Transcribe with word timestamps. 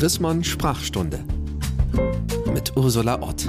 Chrismon 0.00 0.42
Sprachstunde 0.42 1.22
mit 2.54 2.74
Ursula 2.74 3.20
Ott. 3.20 3.46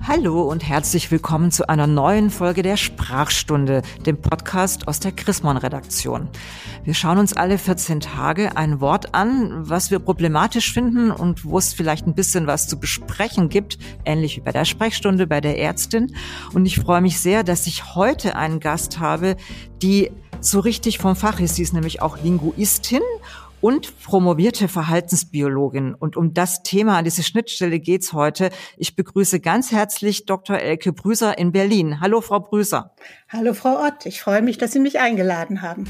Hallo 0.00 0.40
und 0.44 0.66
herzlich 0.66 1.10
willkommen 1.10 1.50
zu 1.50 1.68
einer 1.68 1.86
neuen 1.86 2.30
Folge 2.30 2.62
der 2.62 2.78
Sprachstunde, 2.78 3.82
dem 4.06 4.18
Podcast 4.18 4.88
aus 4.88 5.00
der 5.00 5.12
Chrismon 5.12 5.58
Redaktion. 5.58 6.30
Wir 6.84 6.94
schauen 6.94 7.18
uns 7.18 7.34
alle 7.34 7.58
14 7.58 8.00
Tage 8.00 8.56
ein 8.56 8.80
Wort 8.80 9.14
an, 9.14 9.68
was 9.68 9.90
wir 9.90 9.98
problematisch 9.98 10.72
finden 10.72 11.10
und 11.10 11.44
wo 11.44 11.58
es 11.58 11.74
vielleicht 11.74 12.06
ein 12.06 12.14
bisschen 12.14 12.46
was 12.46 12.68
zu 12.68 12.80
besprechen 12.80 13.50
gibt, 13.50 13.76
ähnlich 14.06 14.38
wie 14.38 14.40
bei 14.40 14.52
der 14.52 14.64
Sprechstunde 14.64 15.26
bei 15.26 15.42
der 15.42 15.58
Ärztin. 15.58 16.14
Und 16.54 16.64
ich 16.64 16.80
freue 16.80 17.02
mich 17.02 17.20
sehr, 17.20 17.44
dass 17.44 17.66
ich 17.66 17.94
heute 17.94 18.34
einen 18.34 18.60
Gast 18.60 18.98
habe, 18.98 19.36
die 19.82 20.10
so 20.42 20.60
richtig 20.60 20.98
vom 20.98 21.16
Fach 21.16 21.40
ist. 21.40 21.56
Sie 21.56 21.62
ist 21.62 21.72
nämlich 21.72 22.02
auch 22.02 22.18
Linguistin 22.22 23.02
und 23.60 24.02
promovierte 24.02 24.66
Verhaltensbiologin. 24.66 25.94
Und 25.94 26.16
um 26.16 26.34
das 26.34 26.62
Thema, 26.64 26.98
an 26.98 27.04
diese 27.04 27.22
Schnittstelle 27.22 27.78
geht's 27.78 28.12
heute. 28.12 28.50
Ich 28.76 28.96
begrüße 28.96 29.38
ganz 29.38 29.70
herzlich 29.70 30.26
Dr. 30.26 30.58
Elke 30.58 30.92
Brüser 30.92 31.38
in 31.38 31.52
Berlin. 31.52 32.00
Hallo, 32.00 32.20
Frau 32.20 32.40
Brüser. 32.40 32.92
Hallo, 33.28 33.54
Frau 33.54 33.84
Ott. 33.86 34.04
Ich 34.04 34.20
freue 34.20 34.42
mich, 34.42 34.58
dass 34.58 34.72
Sie 34.72 34.80
mich 34.80 34.98
eingeladen 34.98 35.62
haben. 35.62 35.84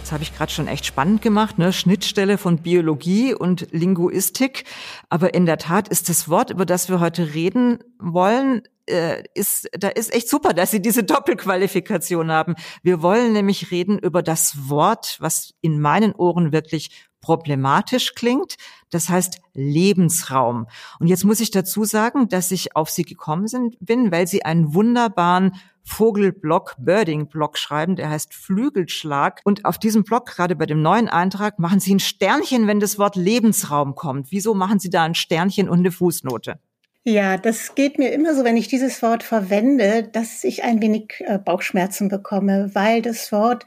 Das 0.00 0.12
habe 0.12 0.22
ich 0.22 0.34
gerade 0.34 0.50
schon 0.50 0.68
echt 0.68 0.86
spannend 0.86 1.20
gemacht, 1.20 1.58
ne? 1.58 1.70
Schnittstelle 1.70 2.38
von 2.38 2.56
Biologie 2.56 3.34
und 3.34 3.68
Linguistik. 3.72 4.64
Aber 5.10 5.34
in 5.34 5.44
der 5.44 5.58
Tat 5.58 5.88
ist 5.88 6.08
das 6.08 6.30
Wort, 6.30 6.48
über 6.48 6.64
das 6.64 6.88
wir 6.88 7.00
heute 7.00 7.34
reden 7.34 7.80
wollen, 7.98 8.62
äh, 8.88 9.24
ist, 9.34 9.68
da 9.72 9.88
ist 9.88 10.12
echt 10.12 10.28
super, 10.28 10.52
dass 10.52 10.70
Sie 10.70 10.80
diese 10.80 11.04
Doppelqualifikation 11.04 12.30
haben. 12.30 12.54
Wir 12.82 13.02
wollen 13.02 13.32
nämlich 13.32 13.70
reden 13.70 13.98
über 13.98 14.22
das 14.22 14.68
Wort, 14.68 15.16
was 15.20 15.54
in 15.60 15.80
meinen 15.80 16.14
Ohren 16.14 16.52
wirklich 16.52 17.08
problematisch 17.20 18.14
klingt. 18.14 18.56
Das 18.90 19.08
heißt 19.08 19.40
Lebensraum. 19.54 20.66
Und 20.98 21.08
jetzt 21.08 21.24
muss 21.24 21.40
ich 21.40 21.50
dazu 21.50 21.84
sagen, 21.84 22.28
dass 22.28 22.50
ich 22.50 22.76
auf 22.76 22.90
Sie 22.90 23.02
gekommen 23.02 23.46
bin, 23.80 24.12
weil 24.12 24.26
Sie 24.26 24.44
einen 24.44 24.72
wunderbaren 24.74 25.52
Vogelblog, 25.82 26.76
Birding-Blog 26.78 27.56
schreiben, 27.56 27.96
der 27.96 28.10
heißt 28.10 28.34
Flügelschlag. 28.34 29.40
Und 29.44 29.64
auf 29.64 29.78
diesem 29.78 30.04
Blog, 30.04 30.26
gerade 30.26 30.54
bei 30.54 30.66
dem 30.66 30.82
neuen 30.82 31.08
Eintrag, 31.08 31.58
machen 31.58 31.80
Sie 31.80 31.94
ein 31.94 32.00
Sternchen, 32.00 32.66
wenn 32.66 32.78
das 32.78 32.98
Wort 32.98 33.16
Lebensraum 33.16 33.94
kommt. 33.94 34.30
Wieso 34.30 34.54
machen 34.54 34.78
Sie 34.78 34.90
da 34.90 35.04
ein 35.04 35.14
Sternchen 35.14 35.68
und 35.68 35.78
eine 35.78 35.90
Fußnote? 35.90 36.60
Ja, 37.04 37.38
das 37.38 37.74
geht 37.74 37.98
mir 37.98 38.12
immer 38.12 38.34
so, 38.34 38.44
wenn 38.44 38.56
ich 38.56 38.68
dieses 38.68 39.00
Wort 39.02 39.22
verwende, 39.22 40.02
dass 40.02 40.44
ich 40.44 40.64
ein 40.64 40.82
wenig 40.82 41.22
äh, 41.24 41.38
Bauchschmerzen 41.38 42.08
bekomme, 42.08 42.70
weil 42.74 43.00
das 43.00 43.32
Wort 43.32 43.64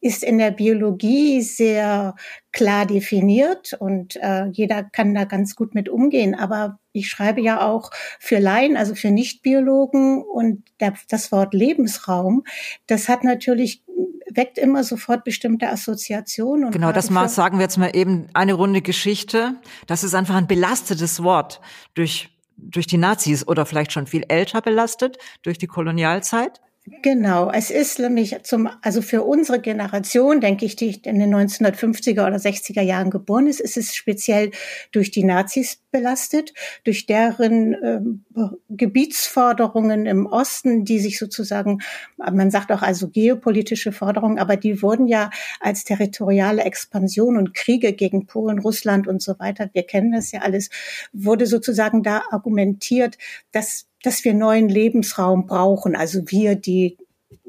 ist 0.00 0.22
in 0.22 0.38
der 0.38 0.52
Biologie 0.52 1.42
sehr 1.42 2.14
klar 2.52 2.86
definiert 2.86 3.74
und 3.78 4.16
äh, 4.16 4.46
jeder 4.46 4.84
kann 4.84 5.14
da 5.14 5.24
ganz 5.24 5.54
gut 5.54 5.74
mit 5.74 5.90
umgehen. 5.90 6.34
Aber 6.34 6.78
ich 6.92 7.10
schreibe 7.10 7.42
ja 7.42 7.60
auch 7.60 7.90
für 8.20 8.38
Laien, 8.38 8.76
also 8.76 8.94
für 8.94 9.10
Nichtbiologen 9.10 10.22
und 10.22 10.64
der, 10.80 10.94
das 11.08 11.30
Wort 11.30 11.52
Lebensraum, 11.52 12.44
das 12.86 13.08
hat 13.08 13.22
natürlich 13.22 13.82
weckt 14.30 14.56
immer 14.56 14.84
sofort 14.84 15.24
bestimmte 15.24 15.68
Assoziationen. 15.68 16.70
genau, 16.70 16.92
das 16.92 17.10
mal 17.10 17.28
sagen 17.28 17.58
wir 17.58 17.64
jetzt 17.64 17.76
mal 17.76 17.94
eben 17.94 18.28
eine 18.34 18.54
Runde 18.54 18.82
Geschichte. 18.82 19.56
Das 19.86 20.04
ist 20.04 20.14
einfach 20.14 20.36
ein 20.36 20.46
belastetes 20.46 21.22
Wort 21.22 21.60
durch 21.94 22.37
durch 22.58 22.86
die 22.86 22.98
Nazis 22.98 23.46
oder 23.46 23.66
vielleicht 23.66 23.92
schon 23.92 24.06
viel 24.06 24.24
älter 24.28 24.60
belastet 24.60 25.18
durch 25.42 25.58
die 25.58 25.66
Kolonialzeit? 25.66 26.60
Genau, 27.02 27.50
es 27.50 27.70
ist 27.70 27.98
nämlich 27.98 28.36
zum, 28.44 28.68
also 28.82 29.02
für 29.02 29.22
unsere 29.22 29.60
Generation, 29.60 30.40
denke 30.40 30.64
ich, 30.64 30.76
die 30.76 31.00
in 31.04 31.18
den 31.18 31.34
1950er 31.34 32.26
oder 32.26 32.36
60er 32.36 32.82
Jahren 32.82 33.10
geboren 33.10 33.46
ist, 33.46 33.60
ist 33.60 33.76
es 33.76 33.94
speziell 33.94 34.52
durch 34.92 35.10
die 35.10 35.24
Nazis 35.24 35.80
belastet, 35.90 36.54
durch 36.84 37.06
deren 37.06 37.74
ähm, 37.82 38.24
Gebietsforderungen 38.68 40.06
im 40.06 40.26
Osten, 40.26 40.84
die 40.84 40.98
sich 41.00 41.18
sozusagen, 41.18 41.78
man 42.16 42.50
sagt 42.50 42.70
auch 42.70 42.82
also 42.82 43.08
geopolitische 43.08 43.92
Forderungen, 43.92 44.38
aber 44.38 44.56
die 44.56 44.82
wurden 44.82 45.06
ja 45.06 45.30
als 45.60 45.84
territoriale 45.84 46.62
Expansion 46.62 47.36
und 47.36 47.54
Kriege 47.54 47.92
gegen 47.92 48.26
Polen, 48.26 48.58
Russland 48.60 49.08
und 49.08 49.22
so 49.22 49.38
weiter, 49.38 49.70
wir 49.72 49.82
kennen 49.82 50.12
das 50.12 50.32
ja 50.32 50.40
alles, 50.40 50.70
wurde 51.12 51.46
sozusagen 51.46 52.02
da 52.02 52.22
argumentiert, 52.30 53.18
dass 53.52 53.88
dass 54.02 54.24
wir 54.24 54.34
neuen 54.34 54.68
Lebensraum 54.68 55.46
brauchen. 55.46 55.96
Also 55.96 56.22
wir, 56.30 56.54
die 56.54 56.96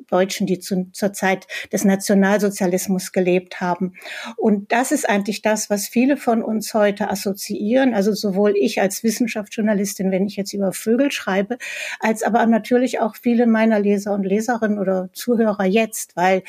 Deutschen, 0.09 0.47
die 0.47 0.59
zu, 0.59 0.89
zur 0.91 1.13
Zeit 1.13 1.47
des 1.71 1.85
Nationalsozialismus 1.85 3.11
gelebt 3.11 3.61
haben. 3.61 3.93
Und 4.37 4.71
das 4.71 4.91
ist 4.91 5.07
eigentlich 5.07 5.41
das, 5.41 5.69
was 5.69 5.87
viele 5.87 6.17
von 6.17 6.43
uns 6.43 6.73
heute 6.73 7.09
assoziieren. 7.09 7.93
Also 7.93 8.13
sowohl 8.13 8.55
ich 8.57 8.81
als 8.81 9.03
Wissenschaftsjournalistin, 9.03 10.11
wenn 10.11 10.25
ich 10.25 10.35
jetzt 10.35 10.53
über 10.53 10.71
Vögel 10.71 11.11
schreibe, 11.11 11.57
als 11.99 12.23
aber 12.23 12.45
natürlich 12.45 12.99
auch 12.99 13.15
viele 13.15 13.45
meiner 13.45 13.79
Leser 13.79 14.13
und 14.13 14.23
Leserinnen 14.23 14.79
oder 14.79 15.09
Zuhörer 15.13 15.65
jetzt, 15.65 16.15
weil 16.15 16.43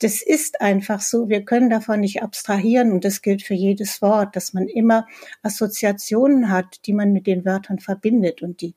das 0.00 0.22
ist 0.22 0.60
einfach 0.60 1.00
so. 1.00 1.28
Wir 1.28 1.44
können 1.44 1.70
davon 1.70 2.00
nicht 2.00 2.22
abstrahieren 2.22 2.92
und 2.92 3.04
das 3.04 3.22
gilt 3.22 3.42
für 3.42 3.54
jedes 3.54 4.00
Wort, 4.00 4.36
dass 4.36 4.52
man 4.52 4.68
immer 4.68 5.06
Assoziationen 5.42 6.50
hat, 6.50 6.86
die 6.86 6.92
man 6.92 7.12
mit 7.12 7.26
den 7.26 7.44
Wörtern 7.44 7.78
verbindet 7.80 8.42
und 8.42 8.60
die 8.60 8.74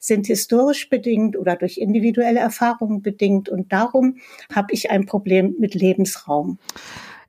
sind 0.00 0.26
historisch 0.26 0.88
bedingt 0.88 1.36
oder 1.36 1.56
durch 1.56 1.78
individuelle 1.78 2.40
Erfahrungen 2.40 3.02
bedingt 3.02 3.48
und 3.48 3.72
darum 3.72 4.18
habe 4.52 4.72
ich 4.72 4.90
ein 4.90 5.06
Problem 5.06 5.54
mit 5.58 5.74
Lebensraum. 5.74 6.58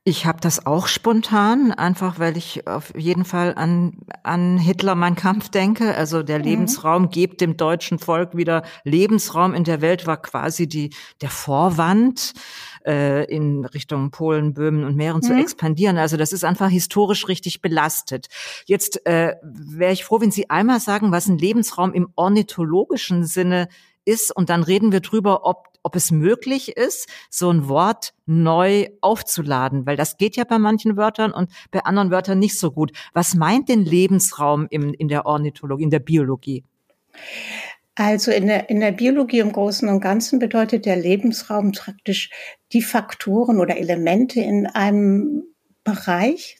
Ich 0.07 0.27
habe 0.27 0.39
das 0.39 0.67
auch 0.67 0.85
spontan, 0.85 1.71
einfach 1.71 2.19
weil 2.19 2.37
ich 2.37 2.67
auf 2.67 2.93
jeden 2.95 3.25
Fall 3.25 3.55
an, 3.55 3.97
an 4.21 4.59
Hitler 4.59 4.93
mein 4.93 5.15
Kampf 5.15 5.49
denke. 5.49 5.95
Also 5.95 6.21
der 6.21 6.37
mhm. 6.37 6.43
Lebensraum 6.45 7.09
gibt 7.09 7.41
dem 7.41 7.57
deutschen 7.57 7.97
Volk 7.97 8.37
wieder 8.37 8.61
Lebensraum 8.83 9.55
in 9.55 9.63
der 9.63 9.81
Welt 9.81 10.05
war 10.05 10.21
quasi 10.21 10.67
die 10.67 10.91
der 11.21 11.31
Vorwand 11.31 12.33
äh, 12.85 13.25
in 13.33 13.65
Richtung 13.65 14.11
Polen, 14.11 14.53
Böhmen 14.53 14.83
und 14.83 14.95
Mähren 14.95 15.21
mhm. 15.21 15.23
zu 15.23 15.33
expandieren. 15.33 15.97
Also 15.97 16.17
das 16.17 16.33
ist 16.33 16.45
einfach 16.45 16.69
historisch 16.69 17.27
richtig 17.27 17.63
belastet. 17.63 18.27
Jetzt 18.67 19.07
äh, 19.07 19.37
wäre 19.41 19.91
ich 19.91 20.05
froh, 20.05 20.21
wenn 20.21 20.29
Sie 20.29 20.51
einmal 20.51 20.81
sagen, 20.81 21.11
was 21.11 21.25
ein 21.25 21.39
Lebensraum 21.39 21.93
im 21.93 22.09
ornithologischen 22.15 23.25
Sinne 23.25 23.69
ist 24.05 24.35
und 24.35 24.51
dann 24.51 24.61
reden 24.61 24.91
wir 24.91 24.99
drüber, 24.99 25.45
ob, 25.45 25.65
ob 25.85 25.95
es 25.95 26.11
möglich 26.11 26.75
ist, 26.75 27.07
so 27.29 27.51
ein 27.51 27.69
Wort 27.69 28.15
neu 28.25 28.87
aufzuladen, 29.01 29.85
weil 29.85 29.95
das 29.95 30.17
geht 30.17 30.35
ja 30.35 30.43
bei 30.43 30.57
manchen 30.57 30.97
Wörtern 30.97 31.31
und 31.31 31.51
bei 31.69 31.81
anderen 31.81 32.09
Wörtern 32.09 32.39
nicht 32.39 32.57
so 32.59 32.71
gut. 32.71 32.91
Was 33.13 33.35
meint 33.35 33.69
denn 33.69 33.85
Lebensraum 33.85 34.65
im, 34.71 34.93
in 34.95 35.07
der 35.07 35.27
Ornithologie, 35.27 35.83
in 35.83 35.91
der 35.91 35.99
Biologie? 35.99 36.63
Also 37.93 38.31
in 38.31 38.47
der, 38.47 38.69
in 38.69 38.79
der 38.79 38.91
Biologie 38.91 39.39
im 39.39 39.51
Großen 39.51 39.87
und 39.87 40.01
Ganzen 40.01 40.39
bedeutet 40.39 40.85
der 40.85 40.97
Lebensraum 40.97 41.71
praktisch 41.71 42.31
die 42.73 42.81
Faktoren 42.81 43.59
oder 43.59 43.77
Elemente 43.77 44.41
in 44.41 44.65
einem 44.65 45.43
Bereich, 45.83 46.57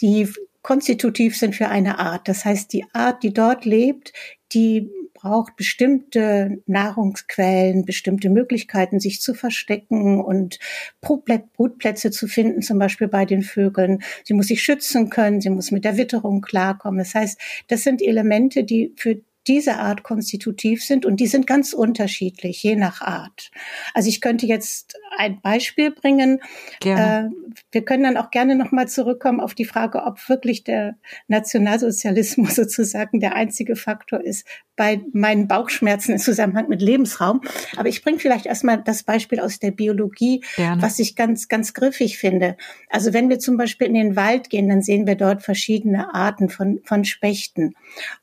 die 0.00 0.28
konstitutiv 0.62 1.36
sind 1.36 1.54
für 1.54 1.68
eine 1.68 1.98
Art. 1.98 2.26
Das 2.26 2.44
heißt, 2.44 2.72
die 2.72 2.86
Art, 2.94 3.22
die 3.22 3.32
dort 3.34 3.66
lebt, 3.66 4.12
die 4.52 4.90
braucht 5.26 5.56
bestimmte 5.56 6.62
Nahrungsquellen, 6.66 7.84
bestimmte 7.84 8.30
Möglichkeiten, 8.30 9.00
sich 9.00 9.20
zu 9.20 9.34
verstecken 9.34 10.20
und 10.20 10.60
Brutplätze 11.00 12.12
zu 12.12 12.28
finden, 12.28 12.62
zum 12.62 12.78
Beispiel 12.78 13.08
bei 13.08 13.24
den 13.24 13.42
Vögeln. 13.42 14.04
Sie 14.22 14.34
muss 14.34 14.46
sich 14.46 14.62
schützen 14.62 15.10
können, 15.10 15.40
sie 15.40 15.50
muss 15.50 15.72
mit 15.72 15.84
der 15.84 15.96
Witterung 15.96 16.42
klarkommen. 16.42 16.98
Das 16.98 17.12
heißt, 17.16 17.40
das 17.66 17.82
sind 17.82 18.02
Elemente, 18.02 18.62
die 18.62 18.92
für 18.96 19.20
diese 19.46 19.78
Art 19.78 20.02
konstitutiv 20.02 20.84
sind 20.84 21.06
und 21.06 21.20
die 21.20 21.26
sind 21.26 21.46
ganz 21.46 21.72
unterschiedlich, 21.72 22.62
je 22.62 22.76
nach 22.76 23.00
Art. 23.00 23.50
Also 23.94 24.08
ich 24.08 24.20
könnte 24.20 24.46
jetzt 24.46 24.98
ein 25.16 25.40
Beispiel 25.40 25.90
bringen. 25.90 26.40
Gerne. 26.80 27.30
Äh, 27.30 27.62
wir 27.72 27.84
können 27.84 28.02
dann 28.02 28.16
auch 28.16 28.30
gerne 28.30 28.56
nochmal 28.56 28.88
zurückkommen 28.88 29.40
auf 29.40 29.54
die 29.54 29.64
Frage, 29.64 30.02
ob 30.02 30.28
wirklich 30.28 30.64
der 30.64 30.96
Nationalsozialismus 31.28 32.54
sozusagen 32.54 33.20
der 33.20 33.34
einzige 33.34 33.76
Faktor 33.76 34.20
ist 34.20 34.46
bei 34.76 35.00
meinen 35.12 35.48
Bauchschmerzen 35.48 36.12
im 36.12 36.18
Zusammenhang 36.18 36.68
mit 36.68 36.82
Lebensraum. 36.82 37.40
Aber 37.76 37.88
ich 37.88 38.04
bringe 38.04 38.18
vielleicht 38.18 38.46
erstmal 38.46 38.82
das 38.82 39.02
Beispiel 39.02 39.40
aus 39.40 39.58
der 39.58 39.70
Biologie, 39.70 40.44
gerne. 40.54 40.82
was 40.82 40.98
ich 40.98 41.16
ganz, 41.16 41.48
ganz 41.48 41.72
griffig 41.72 42.18
finde. 42.18 42.56
Also 42.90 43.14
wenn 43.14 43.30
wir 43.30 43.38
zum 43.38 43.56
Beispiel 43.56 43.86
in 43.86 43.94
den 43.94 44.16
Wald 44.16 44.50
gehen, 44.50 44.68
dann 44.68 44.82
sehen 44.82 45.06
wir 45.06 45.14
dort 45.14 45.42
verschiedene 45.42 46.14
Arten 46.14 46.50
von, 46.50 46.80
von 46.84 47.04
Spechten. 47.04 47.74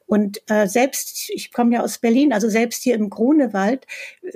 Und 0.05 0.41
äh, 0.47 0.67
selbst, 0.67 1.12
ich 1.29 1.51
komme 1.51 1.75
ja 1.75 1.81
aus 1.81 1.97
Berlin, 1.97 2.33
also 2.33 2.49
selbst 2.49 2.83
hier 2.83 2.95
im 2.95 3.09
Grunewald 3.09 3.85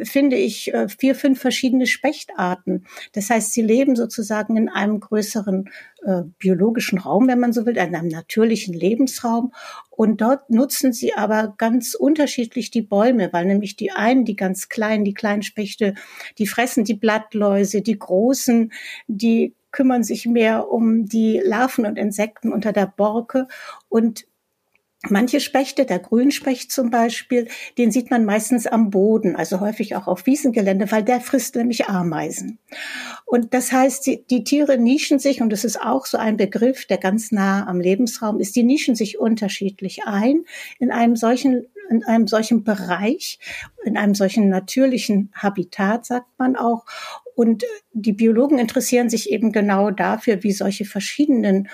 finde 0.04 0.36
ich 0.36 0.74
äh, 0.74 0.88
vier, 0.88 1.16
fünf 1.16 1.40
verschiedene 1.40 1.88
Spechtarten. 1.88 2.86
Das 3.14 3.30
heißt, 3.30 3.54
sie 3.54 3.62
leben 3.62 3.96
sozusagen 3.96 4.58
in 4.58 4.70
einem 4.70 5.00
größeren 5.00 5.70
äh, 6.04 6.24
biologischen 6.38 7.00
Raum, 7.00 7.28
wenn 7.28 7.40
man 7.40 7.54
so 7.54 7.66
will, 7.66 7.78
in 7.78 7.96
einem 7.96 8.08
natürlichen 8.08 8.74
Lebensraum. 8.74 9.54
Und 9.90 10.22
dort 10.22 10.50
nutzen 10.50 10.94
sie 10.94 11.14
aber 11.14 11.56
ganz 11.58 11.96
unterschiedlich 11.96 12.72
die 12.72 12.84
Bäume, 12.84 13.30
weil 13.32 13.46
nämlich 13.46 13.76
die 13.76 13.92
einen, 13.92 14.26
die 14.26 14.36
ganz 14.36 14.70
kleinen, 14.70 15.06
die 15.06 15.14
kleinen 15.14 15.44
Spechte, 15.44 15.96
die 16.38 16.48
fressen 16.48 16.84
die 16.84 16.94
Blattläuse, 16.94 17.82
die 17.82 17.98
großen, 17.98 18.72
die 19.08 19.56
kümmern 19.72 20.04
sich 20.04 20.26
mehr 20.26 20.70
um 20.72 21.06
die 21.06 21.42
Larven 21.44 21.86
und 21.86 21.98
Insekten 21.98 22.52
unter 22.52 22.74
der 22.74 22.88
Borke 22.88 23.48
und 23.90 24.26
Manche 25.10 25.40
Spechte, 25.40 25.86
der 25.86 26.00
Grünspecht 26.00 26.72
zum 26.72 26.90
Beispiel, 26.90 27.48
den 27.78 27.92
sieht 27.92 28.10
man 28.10 28.26
meistens 28.26 28.66
am 28.66 28.90
Boden, 28.90 29.36
also 29.36 29.60
häufig 29.60 29.96
auch 29.96 30.08
auf 30.08 30.26
Wiesengelände, 30.26 30.92
weil 30.92 31.04
der 31.04 31.22
frisst 31.22 31.56
nämlich 31.56 31.88
Ameisen. 31.88 32.58
Und 33.26 33.54
das 33.54 33.72
heißt, 33.72 34.08
die, 34.08 34.26
die 34.26 34.44
Tiere 34.44 34.80
nischen 34.80 35.20
sich, 35.20 35.40
und 35.40 35.52
das 35.52 35.64
ist 35.64 35.80
auch 35.80 36.08
so 36.08 36.18
ein 36.18 36.36
Begriff, 36.36 36.88
der 36.88 36.98
ganz 36.98 37.32
nah 37.32 37.68
am 37.68 37.80
Lebensraum 37.80 38.40
ist, 38.40 38.56
die 38.56 38.64
nischen 38.64 38.96
sich 38.96 39.20
unterschiedlich 39.20 40.04
ein 40.06 40.46
in 40.80 40.92
einem 40.92 41.16
solchen 41.16 41.68
in 41.90 42.04
einem 42.04 42.28
solchen 42.28 42.66
Bereich, 42.66 43.40
in 43.86 43.96
einem 43.96 44.14
solchen 44.14 44.50
natürlichen 44.50 45.32
Habitat, 45.34 46.06
sagt 46.06 46.28
man 46.38 46.58
auch. 46.58 46.86
Und 47.34 47.64
die 47.94 48.12
Biologen 48.12 48.60
interessieren 48.60 49.10
sich 49.10 49.32
eben 49.32 49.54
genau 49.54 49.92
dafür, 49.92 50.44
wie 50.44 50.52
solche 50.52 50.84
verschiedenen 50.84 51.70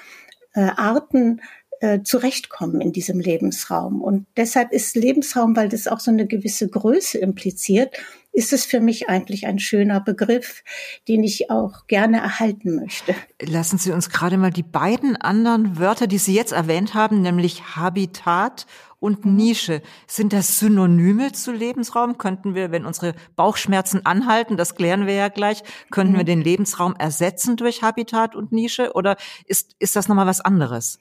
äh, 0.53 0.69
Arten 0.75 1.41
äh, 1.83 2.01
zurechtkommen 2.01 2.79
in 2.79 2.93
diesem 2.93 3.19
Lebensraum. 3.19 4.01
Und 4.01 4.25
deshalb 4.37 4.71
ist 4.71 4.95
Lebensraum, 4.95 5.53
weil 5.57 5.67
das 5.67 5.87
auch 5.87 5.99
so 5.99 6.11
eine 6.11 6.25
gewisse 6.25 6.69
Größe 6.69 7.17
impliziert, 7.17 7.93
ist 8.31 8.53
es 8.53 8.65
für 8.65 8.79
mich 8.79 9.09
eigentlich 9.09 9.47
ein 9.47 9.59
schöner 9.59 9.99
Begriff, 9.99 10.63
den 11.09 11.25
ich 11.25 11.51
auch 11.51 11.85
gerne 11.87 12.19
erhalten 12.19 12.77
möchte. 12.77 13.13
Lassen 13.41 13.77
Sie 13.77 13.91
uns 13.91 14.09
gerade 14.09 14.37
mal 14.37 14.49
die 14.49 14.63
beiden 14.63 15.17
anderen 15.17 15.77
Wörter, 15.77 16.07
die 16.07 16.19
Sie 16.19 16.33
jetzt 16.33 16.53
erwähnt 16.53 16.93
haben, 16.93 17.21
nämlich 17.21 17.75
Habitat 17.75 18.65
und. 18.99 19.25
Nische. 19.25 19.81
Sind 20.07 20.31
das 20.31 20.59
Synonyme 20.59 21.33
zu 21.33 21.51
Lebensraum? 21.51 22.17
Könnten 22.17 22.55
wir, 22.55 22.71
wenn 22.71 22.85
unsere 22.85 23.13
Bauchschmerzen 23.35 24.05
anhalten, 24.05 24.55
das 24.55 24.75
klären 24.75 25.05
wir 25.05 25.15
ja 25.15 25.27
gleich, 25.27 25.63
könnten 25.91 26.13
wir 26.13 26.21
mhm. 26.21 26.27
den 26.27 26.41
Lebensraum 26.41 26.95
ersetzen 26.95 27.57
durch 27.57 27.81
Habitat 27.81 28.37
und 28.37 28.53
Nische? 28.53 28.93
Oder 28.93 29.17
ist, 29.45 29.75
ist 29.79 29.97
das 29.97 30.07
nochmal 30.07 30.27
was 30.27 30.39
anderes? 30.39 30.99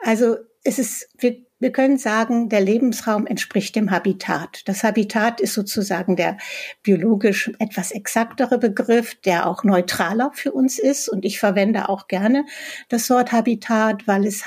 Also 0.00 0.36
es 0.64 0.78
ist, 0.78 1.08
wir, 1.18 1.36
wir 1.58 1.72
können 1.72 1.96
sagen, 1.96 2.48
der 2.48 2.60
Lebensraum 2.60 3.26
entspricht 3.26 3.76
dem 3.76 3.90
Habitat. 3.90 4.62
Das 4.66 4.82
Habitat 4.82 5.40
ist 5.40 5.54
sozusagen 5.54 6.16
der 6.16 6.36
biologisch 6.82 7.50
etwas 7.58 7.92
exaktere 7.92 8.58
Begriff, 8.58 9.14
der 9.22 9.46
auch 9.46 9.64
neutraler 9.64 10.32
für 10.34 10.52
uns 10.52 10.78
ist. 10.78 11.08
Und 11.08 11.24
ich 11.24 11.38
verwende 11.38 11.88
auch 11.88 12.08
gerne 12.08 12.44
das 12.88 13.08
Wort 13.10 13.32
Habitat, 13.32 14.06
weil 14.06 14.26
es 14.26 14.42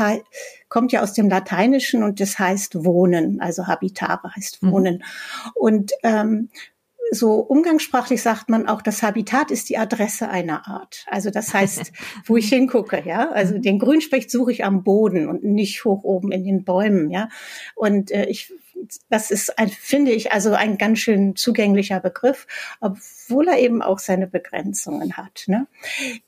kommt 0.68 0.92
ja 0.92 1.02
aus 1.02 1.14
dem 1.14 1.30
Lateinischen 1.30 2.04
und 2.04 2.20
das 2.20 2.38
heißt 2.38 2.84
Wohnen. 2.84 3.40
Also 3.42 3.66
Habitare 3.66 4.36
heißt 4.36 4.62
mhm. 4.62 4.72
Wohnen. 4.72 4.96
Mhm. 4.96 5.52
Und 5.56 5.92
ähm, 6.04 6.50
so 7.12 7.36
umgangssprachlich 7.40 8.22
sagt 8.22 8.50
man 8.50 8.68
auch, 8.68 8.82
das 8.82 9.04
Habitat 9.04 9.52
ist 9.52 9.70
die 9.70 9.78
Adresse 9.78 10.30
einer 10.30 10.68
Art. 10.68 11.06
Also 11.08 11.30
das 11.30 11.54
heißt, 11.54 11.92
wo 12.26 12.38
ich 12.38 12.50
hingucke, 12.50 13.02
ja. 13.06 13.30
Also 13.32 13.56
mhm. 13.56 13.62
den 13.62 13.80
Grünspecht 13.80 14.30
suche 14.30 14.52
ich 14.52 14.64
am 14.66 14.84
Boden 14.84 15.28
und 15.28 15.44
nicht 15.44 15.84
hoch 15.86 16.04
oben 16.04 16.32
in 16.32 16.44
den 16.44 16.64
Bäumen, 16.64 17.10
ja. 17.10 17.30
Und 17.76 18.12
äh, 18.12 18.26
ich 18.26 18.54
das 19.10 19.31
ist, 19.31 19.58
ein, 19.58 19.70
finde 19.70 20.12
ich, 20.12 20.31
also 20.31 20.54
ein 20.54 20.78
ganz 20.78 21.00
schön 21.00 21.36
zugänglicher 21.36 22.00
Begriff, 22.00 22.48
obwohl 22.80 23.48
er 23.48 23.60
eben 23.60 23.81
auch 23.81 24.00
seine 24.00 24.28
Begrenzungen 24.28 25.18
hat. 25.18 25.46
Ne? 25.48 25.68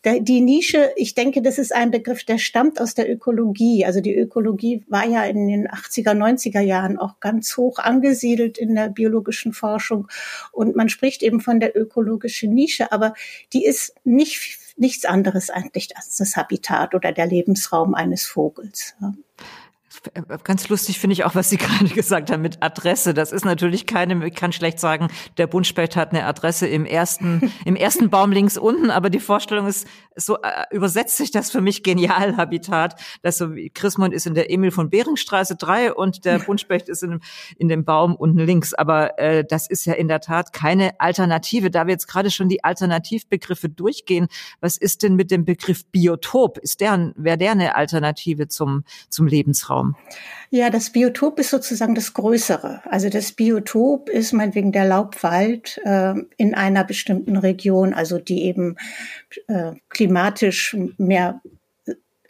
Die 0.06 0.42
Nische, 0.42 0.92
ich 0.96 1.16
denke, 1.16 1.42
das 1.42 1.58
ist 1.58 1.74
ein 1.74 1.92
Begriff, 1.92 2.24
der 2.24 2.38
stammt 2.38 2.80
aus 2.80 2.94
der 2.94 3.12
Ökologie. 3.12 3.86
Also 3.86 4.02
die 4.02 4.16
Ökologie 4.16 4.84
war 4.88 5.06
ja 5.06 5.24
in 5.26 5.48
den 5.48 5.68
80er, 5.68 6.14
90er 6.14 6.62
Jahren 6.62 6.98
auch 6.98 7.20
ganz 7.20 7.56
hoch 7.58 7.80
angesiedelt 7.80 8.58
in 8.58 8.76
der 8.76 8.90
biologischen 8.90 9.54
Forschung. 9.54 10.08
Und 10.52 10.76
man 10.76 10.90
spricht 10.90 11.24
eben 11.24 11.42
von 11.42 11.60
der 11.60 11.78
ökologischen 11.78 12.54
Nische, 12.54 12.92
aber 12.92 13.14
die 13.54 13.66
ist 13.66 13.96
nicht 14.04 14.60
nichts 14.78 15.06
anderes 15.06 15.50
eigentlich 15.50 15.96
als 15.96 16.18
das 16.18 16.36
Habitat 16.36 16.96
oder 16.96 17.12
der 17.12 17.28
Lebensraum 17.28 17.94
eines 17.94 18.26
Vogels. 18.26 18.96
Ganz 20.44 20.68
lustig 20.70 21.00
finde 21.00 21.14
ich 21.14 21.26
auch, 21.26 21.36
was 21.36 21.50
Sie 21.52 21.58
gerade 21.58 21.86
gesagt 21.86 22.32
haben 22.32 22.42
mit 22.42 22.64
Adresse. 22.64 23.14
Das 23.14 23.32
ist 23.32 23.46
natürlich 23.46 23.86
keine, 23.86 24.26
ich 24.26 24.34
kann 24.34 24.52
schlecht 24.52 24.80
sagen, 24.80 25.10
der 25.38 25.46
Buntspecht 25.46 25.96
hat 25.96 26.12
eine 26.12 26.26
Adresse 26.26 26.68
im 26.68 26.86
ersten, 26.86 27.52
im 27.66 27.76
ersten 27.76 28.10
Baum 28.10 28.32
links 28.32 28.58
unten, 28.58 28.90
aber 28.90 29.12
die 29.12 29.20
Vorstellung 29.20 29.68
ist, 29.68 29.88
so 30.16 30.38
äh, 30.38 30.64
übersetzt 30.72 31.18
sich 31.18 31.30
das 31.30 31.52
für 31.52 31.62
mich 31.62 31.84
genial, 31.84 32.36
Habitat. 32.38 33.00
Das 33.22 33.38
so 33.38 33.54
wie 33.56 33.70
Chrismund 33.70 34.14
ist 34.14 34.26
in 34.26 34.34
der 34.34 34.52
Emil 34.52 34.72
von 34.72 34.90
Beringstraße 34.90 35.56
3 35.56 35.94
und 35.94 36.26
der 36.26 36.40
Buntspecht 36.40 36.90
ist 36.90 37.04
in, 37.04 37.20
in 37.58 37.70
dem 37.70 37.86
Baum 37.86 38.16
unten 38.16 38.40
links. 38.40 38.74
Aber 38.74 39.20
äh, 39.20 39.46
das 39.48 39.70
ist 39.70 39.86
ja 39.86 39.94
in 39.94 40.08
der 40.08 40.20
Tat 40.20 40.52
keine 40.52 41.00
Alternative. 41.00 41.70
Da 41.70 41.86
wir 41.86 41.92
jetzt 41.92 42.08
gerade 42.08 42.32
schon 42.32 42.50
die 42.50 42.64
Alternativbegriffe 42.64 43.70
durchgehen, 43.70 44.28
was 44.62 44.78
ist 44.78 45.04
denn 45.04 45.16
mit 45.16 45.30
dem 45.30 45.46
Begriff 45.46 45.86
Biotop? 45.86 46.58
Ist 46.58 46.82
der, 46.82 47.14
wäre 47.16 47.38
der 47.38 47.52
eine 47.52 47.76
Alternative 47.76 48.48
zum, 48.48 48.84
zum 49.10 49.28
Lebensraum? 49.28 49.91
Ja, 50.50 50.70
das 50.70 50.90
Biotop 50.90 51.40
ist 51.40 51.50
sozusagen 51.50 51.96
das 51.96 52.14
Größere. 52.14 52.82
Also 52.86 53.10
das 53.10 53.32
Biotop 53.32 54.10
ist 54.10 54.34
meinetwegen 54.34 54.74
der 54.74 54.86
Laubwald 54.86 55.80
äh, 55.86 56.14
in 56.36 56.54
einer 56.56 56.84
bestimmten 56.84 57.38
Region, 57.38 57.94
also 57.94 58.20
die 58.20 58.44
eben 58.44 58.76
äh, 59.48 59.72
klimatisch 59.90 60.76
mehr 60.98 61.42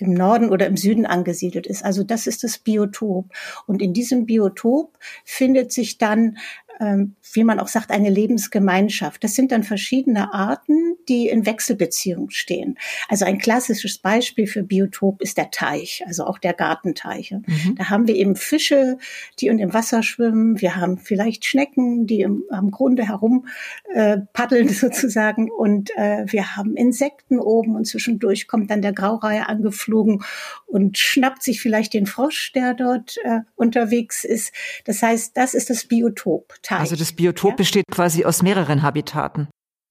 im 0.02 0.14
Norden 0.14 0.50
oder 0.50 0.66
im 0.66 0.78
Süden 0.78 1.06
angesiedelt 1.06 1.68
ist. 1.68 1.86
Also 1.86 2.04
das 2.04 2.28
ist 2.28 2.44
das 2.44 2.58
Biotop. 2.58 3.32
Und 3.68 3.82
in 3.82 3.94
diesem 3.94 4.26
Biotop 4.26 4.98
findet 5.24 5.72
sich 5.72 5.98
dann 5.98 6.38
wie 6.80 7.44
man 7.44 7.60
auch 7.60 7.68
sagt, 7.68 7.92
eine 7.92 8.10
Lebensgemeinschaft. 8.10 9.24
Das 9.24 9.36
sind 9.36 9.52
dann 9.52 9.64
verschiedene 9.64 10.34
Arten, 10.34 10.96
die 11.08 11.28
in 11.28 11.46
Wechselbeziehung 11.46 12.30
stehen. 12.30 12.78
Also 13.08 13.26
ein 13.26 13.38
klassisches 13.38 13.98
Beispiel 13.98 14.48
für 14.48 14.64
Biotop 14.64 15.22
ist 15.22 15.38
der 15.38 15.52
Teich, 15.52 16.04
also 16.08 16.26
auch 16.26 16.38
der 16.38 16.54
Gartenteich. 16.54 17.32
Mhm. 17.32 17.76
Da 17.78 17.90
haben 17.90 18.08
wir 18.08 18.16
eben 18.16 18.36
Fische, 18.36 18.98
die 19.40 19.48
in 19.48 19.58
dem 19.58 19.74
Wasser 19.74 20.04
schwimmen. 20.04 20.62
Wir 20.62 20.76
haben 20.76 20.98
vielleicht 20.98 21.46
Schnecken, 21.46 22.08
die 22.08 22.22
im, 22.22 22.44
am 22.50 22.72
Grunde 22.72 23.08
herum 23.08 23.48
äh, 23.94 24.18
paddeln 24.34 24.70
sozusagen. 24.70 25.52
Und 25.52 25.92
äh, 25.96 26.26
wir 26.28 26.56
haben 26.56 26.76
Insekten 26.76 27.40
oben 27.40 27.76
und 27.76 27.86
zwischendurch 27.86 28.48
kommt 28.48 28.72
dann 28.72 28.82
der 28.82 28.94
Graureihe 28.94 29.48
angeflogen 29.48 30.24
und 30.66 30.98
schnappt 30.98 31.44
sich 31.44 31.62
vielleicht 31.62 31.94
den 31.94 32.06
Frosch, 32.06 32.52
der 32.54 32.74
dort 32.74 33.18
äh, 33.24 33.40
unterwegs 33.56 34.24
ist. 34.24 34.54
Das 34.86 35.02
heißt, 35.02 35.36
das 35.38 35.54
ist 35.54 35.70
das 35.70 35.86
Biotop. 35.86 36.54
Teich. 36.62 36.80
Also 36.80 36.96
das 36.96 37.14
Biotop 37.14 37.52
ja? 37.52 37.56
besteht 37.56 37.86
quasi 37.92 38.26
aus 38.26 38.42
mehreren 38.42 38.82
Habitaten. 38.82 39.48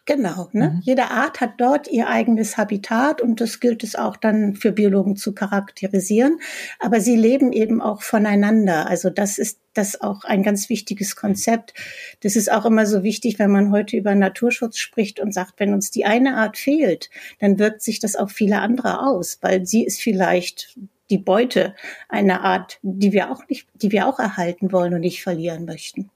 Genau, 0.07 0.49
ne? 0.53 0.71
Mhm. 0.71 0.81
Jede 0.83 1.11
Art 1.11 1.41
hat 1.41 1.53
dort 1.59 1.87
ihr 1.87 2.09
eigenes 2.09 2.57
Habitat 2.57 3.21
und 3.21 3.41
das 3.41 3.61
gilt 3.61 3.85
es 3.85 3.95
auch 3.95 4.17
dann 4.17 4.57
für 4.57 4.73
Biologen 4.73 5.15
zu 5.15 5.35
charakterisieren. 5.35 6.41
Aber 6.81 7.01
sie 7.01 7.17
leben 7.17 7.53
eben 7.53 7.81
auch 7.81 8.03
voneinander. 8.03 8.89
Also 8.89 9.11
das 9.11 9.39
ist 9.39 9.61
das 9.75 10.01
auch 10.01 10.25
ein 10.25 10.43
ganz 10.43 10.69
wichtiges 10.69 11.15
Konzept. 11.15 11.75
Das 12.23 12.35
ist 12.35 12.51
auch 12.51 12.65
immer 12.65 12.87
so 12.87 13.05
wichtig, 13.05 13.39
wenn 13.39 13.53
man 13.53 13.71
heute 13.71 13.97
über 13.97 14.15
Naturschutz 14.15 14.79
spricht 14.79 15.21
und 15.21 15.33
sagt, 15.33 15.61
wenn 15.61 15.73
uns 15.75 15.93
die 15.93 16.05
eine 16.05 16.37
Art 16.37 16.57
fehlt, 16.57 17.09
dann 17.39 17.61
wirkt 17.61 17.83
sich 17.83 18.01
das 18.01 18.17
auf 18.17 18.33
viele 18.33 18.59
andere 18.61 19.07
aus, 19.07 19.39
weil 19.43 19.65
sie 19.65 19.85
ist 19.85 20.01
vielleicht 20.01 20.77
die 21.11 21.19
Beute 21.19 21.75
einer 22.09 22.43
Art, 22.43 22.81
die 22.83 23.13
wir 23.13 23.31
auch 23.31 23.47
nicht, 23.49 23.69
die 23.75 23.93
wir 23.93 24.09
auch 24.09 24.19
erhalten 24.19 24.73
wollen 24.73 24.95
und 24.95 25.01
nicht 25.01 25.23
verlieren 25.23 25.67
möchten. 25.67 26.11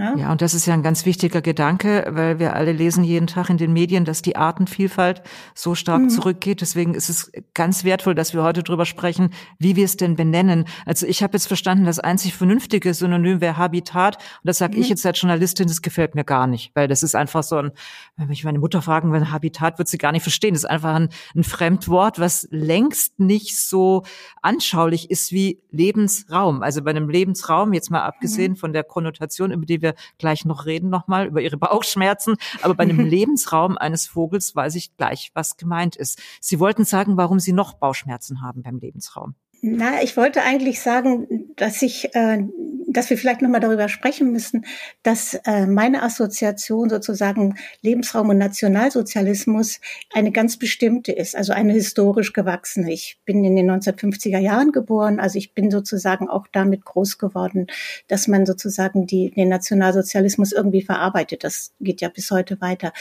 Ja? 0.00 0.16
ja, 0.16 0.32
und 0.32 0.40
das 0.40 0.54
ist 0.54 0.64
ja 0.64 0.72
ein 0.72 0.82
ganz 0.82 1.04
wichtiger 1.04 1.42
Gedanke, 1.42 2.06
weil 2.08 2.38
wir 2.38 2.54
alle 2.54 2.72
lesen 2.72 3.04
jeden 3.04 3.26
Tag 3.26 3.50
in 3.50 3.58
den 3.58 3.74
Medien, 3.74 4.06
dass 4.06 4.22
die 4.22 4.34
Artenvielfalt 4.34 5.20
so 5.54 5.74
stark 5.74 6.00
mhm. 6.00 6.08
zurückgeht. 6.08 6.62
Deswegen 6.62 6.94
ist 6.94 7.10
es 7.10 7.30
ganz 7.52 7.84
wertvoll, 7.84 8.14
dass 8.14 8.32
wir 8.32 8.42
heute 8.42 8.62
drüber 8.62 8.86
sprechen, 8.86 9.28
wie 9.58 9.76
wir 9.76 9.84
es 9.84 9.98
denn 9.98 10.16
benennen. 10.16 10.64
Also 10.86 11.04
ich 11.04 11.22
habe 11.22 11.34
jetzt 11.34 11.48
verstanden, 11.48 11.84
das 11.84 11.98
einzig 11.98 12.34
vernünftige 12.34 12.94
Synonym 12.94 13.42
wäre 13.42 13.58
Habitat. 13.58 14.16
Und 14.16 14.22
das 14.44 14.56
sage 14.56 14.76
mhm. 14.76 14.82
ich 14.82 14.88
jetzt 14.88 15.04
als 15.04 15.20
Journalistin, 15.20 15.68
das 15.68 15.82
gefällt 15.82 16.14
mir 16.14 16.24
gar 16.24 16.46
nicht, 16.46 16.70
weil 16.74 16.88
das 16.88 17.02
ist 17.02 17.14
einfach 17.14 17.42
so 17.42 17.56
ein, 17.56 17.70
wenn 18.16 18.30
ich 18.30 18.42
meine 18.42 18.58
Mutter 18.58 18.80
fragen 18.80 19.12
will, 19.12 19.30
Habitat 19.30 19.78
wird 19.78 19.88
sie 19.88 19.98
gar 19.98 20.12
nicht 20.12 20.22
verstehen. 20.22 20.54
Das 20.54 20.64
ist 20.64 20.70
einfach 20.70 20.94
ein, 20.94 21.10
ein 21.36 21.44
Fremdwort, 21.44 22.18
was 22.18 22.48
längst 22.50 23.20
nicht 23.20 23.58
so 23.58 24.04
anschaulich 24.40 25.10
ist 25.10 25.30
wie 25.30 25.60
Lebensraum. 25.70 26.62
Also 26.62 26.82
bei 26.82 26.90
einem 26.90 27.10
Lebensraum, 27.10 27.74
jetzt 27.74 27.90
mal 27.90 28.00
abgesehen 28.00 28.52
mhm. 28.52 28.56
von 28.56 28.72
der 28.72 28.84
Konnotation, 28.84 29.50
über 29.50 29.66
die 29.66 29.82
wir 29.82 29.89
wir 29.90 29.94
gleich 30.18 30.44
noch 30.44 30.66
reden 30.66 30.90
nochmal 30.90 31.26
über 31.26 31.40
ihre 31.40 31.56
Bauchschmerzen. 31.56 32.36
Aber 32.62 32.74
bei 32.74 32.84
einem 32.84 33.00
Lebensraum 33.06 33.78
eines 33.78 34.06
Vogels 34.06 34.54
weiß 34.54 34.74
ich 34.74 34.96
gleich, 34.96 35.30
was 35.34 35.56
gemeint 35.56 35.96
ist. 35.96 36.20
Sie 36.40 36.60
wollten 36.60 36.84
sagen, 36.84 37.16
warum 37.16 37.38
Sie 37.38 37.52
noch 37.52 37.74
Bauchschmerzen 37.74 38.42
haben 38.42 38.62
beim 38.62 38.78
Lebensraum. 38.78 39.34
Na, 39.62 40.02
ich 40.02 40.16
wollte 40.16 40.42
eigentlich 40.42 40.80
sagen, 40.80 41.52
dass 41.56 41.82
ich, 41.82 42.14
äh, 42.14 42.38
dass 42.88 43.10
wir 43.10 43.18
vielleicht 43.18 43.42
nochmal 43.42 43.60
darüber 43.60 43.90
sprechen 43.90 44.32
müssen, 44.32 44.64
dass 45.02 45.34
äh, 45.44 45.66
meine 45.66 46.02
Assoziation 46.02 46.88
sozusagen 46.88 47.56
Lebensraum 47.82 48.30
und 48.30 48.38
Nationalsozialismus 48.38 49.80
eine 50.14 50.32
ganz 50.32 50.56
bestimmte 50.56 51.12
ist, 51.12 51.36
also 51.36 51.52
eine 51.52 51.74
historisch 51.74 52.32
gewachsene. 52.32 52.90
Ich 52.90 53.18
bin 53.26 53.44
in 53.44 53.54
den 53.54 53.70
1950er 53.70 54.38
Jahren 54.38 54.72
geboren, 54.72 55.20
also 55.20 55.36
ich 55.36 55.52
bin 55.52 55.70
sozusagen 55.70 56.28
auch 56.28 56.46
damit 56.50 56.86
groß 56.86 57.18
geworden, 57.18 57.66
dass 58.08 58.28
man 58.28 58.46
sozusagen 58.46 59.06
die, 59.06 59.30
den 59.30 59.50
Nationalsozialismus 59.50 60.52
irgendwie 60.52 60.82
verarbeitet. 60.82 61.44
Das 61.44 61.72
geht 61.80 62.00
ja 62.00 62.08
bis 62.08 62.30
heute 62.30 62.62
weiter. 62.62 62.94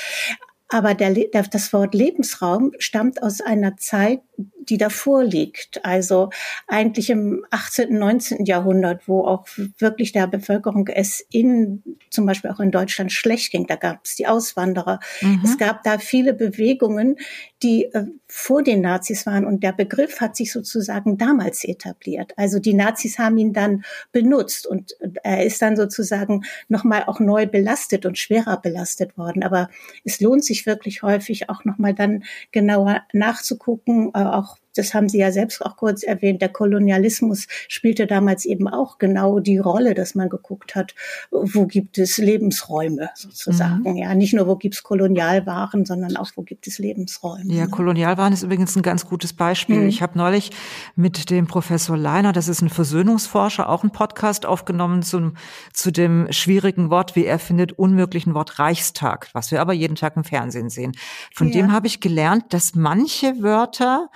Aber 0.70 0.94
der, 0.94 1.14
der, 1.14 1.44
das 1.44 1.74
Wort 1.74 1.96
Lebensraum 1.96 2.72
stammt 2.78 3.24
aus 3.24 3.42
einer 3.42 3.76
Zeit, 3.78 4.22
die 4.38 4.78
davor 4.78 5.24
liegt. 5.24 5.84
Also 5.84 6.30
eigentlich 6.68 7.10
im 7.10 7.46
18., 7.50 7.98
19. 7.98 8.46
Jahrhundert, 8.46 9.08
wo 9.08 9.26
auch 9.26 9.48
wirklich 9.80 10.12
der 10.12 10.28
Bevölkerung 10.28 10.88
es 10.88 11.26
in, 11.32 11.84
zum 12.10 12.26
Beispiel 12.26 12.52
auch 12.52 12.60
in 12.60 12.72
Deutschland 12.72 13.12
schlecht 13.12 13.52
ging. 13.52 13.66
Da 13.66 13.76
gab 13.76 14.06
es 14.06 14.16
die 14.16 14.28
Auswanderer. 14.28 15.00
Mhm. 15.22 15.42
Es 15.44 15.58
gab 15.58 15.84
da 15.84 15.98
viele 15.98 16.34
Bewegungen, 16.34 17.18
die 17.64 17.86
äh, 17.86 18.06
vor 18.28 18.62
den 18.62 18.82
Nazis 18.82 19.26
waren. 19.26 19.46
Und 19.46 19.64
der 19.64 19.74
Begriff 19.74 20.22
hat 20.22 20.36
sich 20.36 20.52
sozusagen 20.52 21.18
damals 21.18 21.64
etabliert. 21.64 22.34
Also 22.38 22.60
die 22.60 22.76
Nazis 22.76 23.18
haben 23.18 23.38
ihn 23.38 23.54
dann 23.54 23.84
benutzt 24.12 24.68
und 24.68 24.96
er 25.24 25.46
ist 25.46 25.62
dann 25.62 25.76
sozusagen 25.76 26.44
nochmal 26.68 27.06
auch 27.08 27.20
neu 27.20 27.48
belastet 27.48 28.06
und 28.06 28.18
schwerer 28.18 28.62
belastet 28.62 29.18
worden. 29.18 29.44
Aber 29.44 29.70
es 30.06 30.22
lohnt 30.22 30.46
sich 30.46 30.59
wirklich 30.66 31.04
häufig 31.04 31.50
auch 31.50 31.66
nochmal 31.66 31.94
dann 31.94 32.24
genauer 32.52 33.04
nachzugucken, 33.14 34.12
äh, 34.14 34.20
auch 34.24 34.58
das 34.76 34.94
haben 34.94 35.10
Sie 35.10 35.20
ja 35.20 35.32
selbst 35.32 35.66
auch 35.66 35.78
kurz 35.78 36.04
erwähnt, 36.04 36.42
der 36.42 36.50
Kolonialismus 36.50 37.48
spielte 37.68 38.08
damals 38.08 38.46
eben 38.46 38.68
auch 38.68 38.98
genau 38.98 39.40
die 39.40 39.58
Rolle, 39.58 39.94
dass 39.94 40.16
man 40.16 40.30
geguckt 40.30 40.76
hat, 40.76 40.96
wo 41.32 41.66
gibt 41.66 41.98
es 41.98 42.18
Lebensräume 42.18 43.10
sozusagen. 43.16 43.92
Mhm. 43.92 43.98
Ja, 43.98 44.16
nicht 44.16 44.34
nur, 44.34 44.48
wo 44.48 44.56
gibt 44.56 44.76
es 44.76 44.84
Kolonialwaren, 44.84 45.86
sondern 45.86 46.18
auch, 46.18 46.30
wo 46.36 46.44
gibt 46.44 46.68
es 46.68 46.80
Lebensräume. 46.80 47.54
Ja, 47.54 47.66
ne? 47.66 47.70
Kolonialwaren 47.70 48.34
ist 48.34 48.44
übrigens 48.44 48.76
ein 48.76 48.82
ganz 48.82 49.06
gutes 49.06 49.34
Beispiel. 49.34 49.80
Mhm. 49.80 49.90
Ich 49.90 50.02
habe 50.02 50.18
neulich 50.18 50.52
mit 50.96 51.30
dem 51.30 51.48
Professor 51.48 51.98
Leiner, 51.98 52.34
das 52.34 52.48
ist 52.48 52.62
ein 52.62 52.70
Versöhnungsforscher, 52.70 53.70
auch 53.70 53.84
einen 53.84 53.92
Podcast 53.92 54.46
aufgenommen 54.46 55.02
zum, 55.02 55.36
zu 55.74 55.92
dem 55.92 56.28
schwierigen 56.32 56.90
Wort, 56.90 57.16
wie 57.16 57.26
er 57.26 57.40
findet, 57.40 57.74
unmöglichen 57.74 58.34
Wort 58.34 58.60
Reichstag, 58.60 59.30
was 59.34 59.52
wir 59.52 59.62
aber 59.62 59.74
jeden 59.74 59.96
Tag 59.96 60.16
im 60.16 60.24
Fernsehen 60.24 60.70
sehen. 60.70 60.94
Von 61.34 61.48
ja. 61.48 61.54
dem 61.54 61.72
habe 61.72 61.88
ich 61.88 62.00
gelernt, 62.00 62.54
dass 62.54 62.76
manche 62.76 63.42
Wörter, 63.42 64.10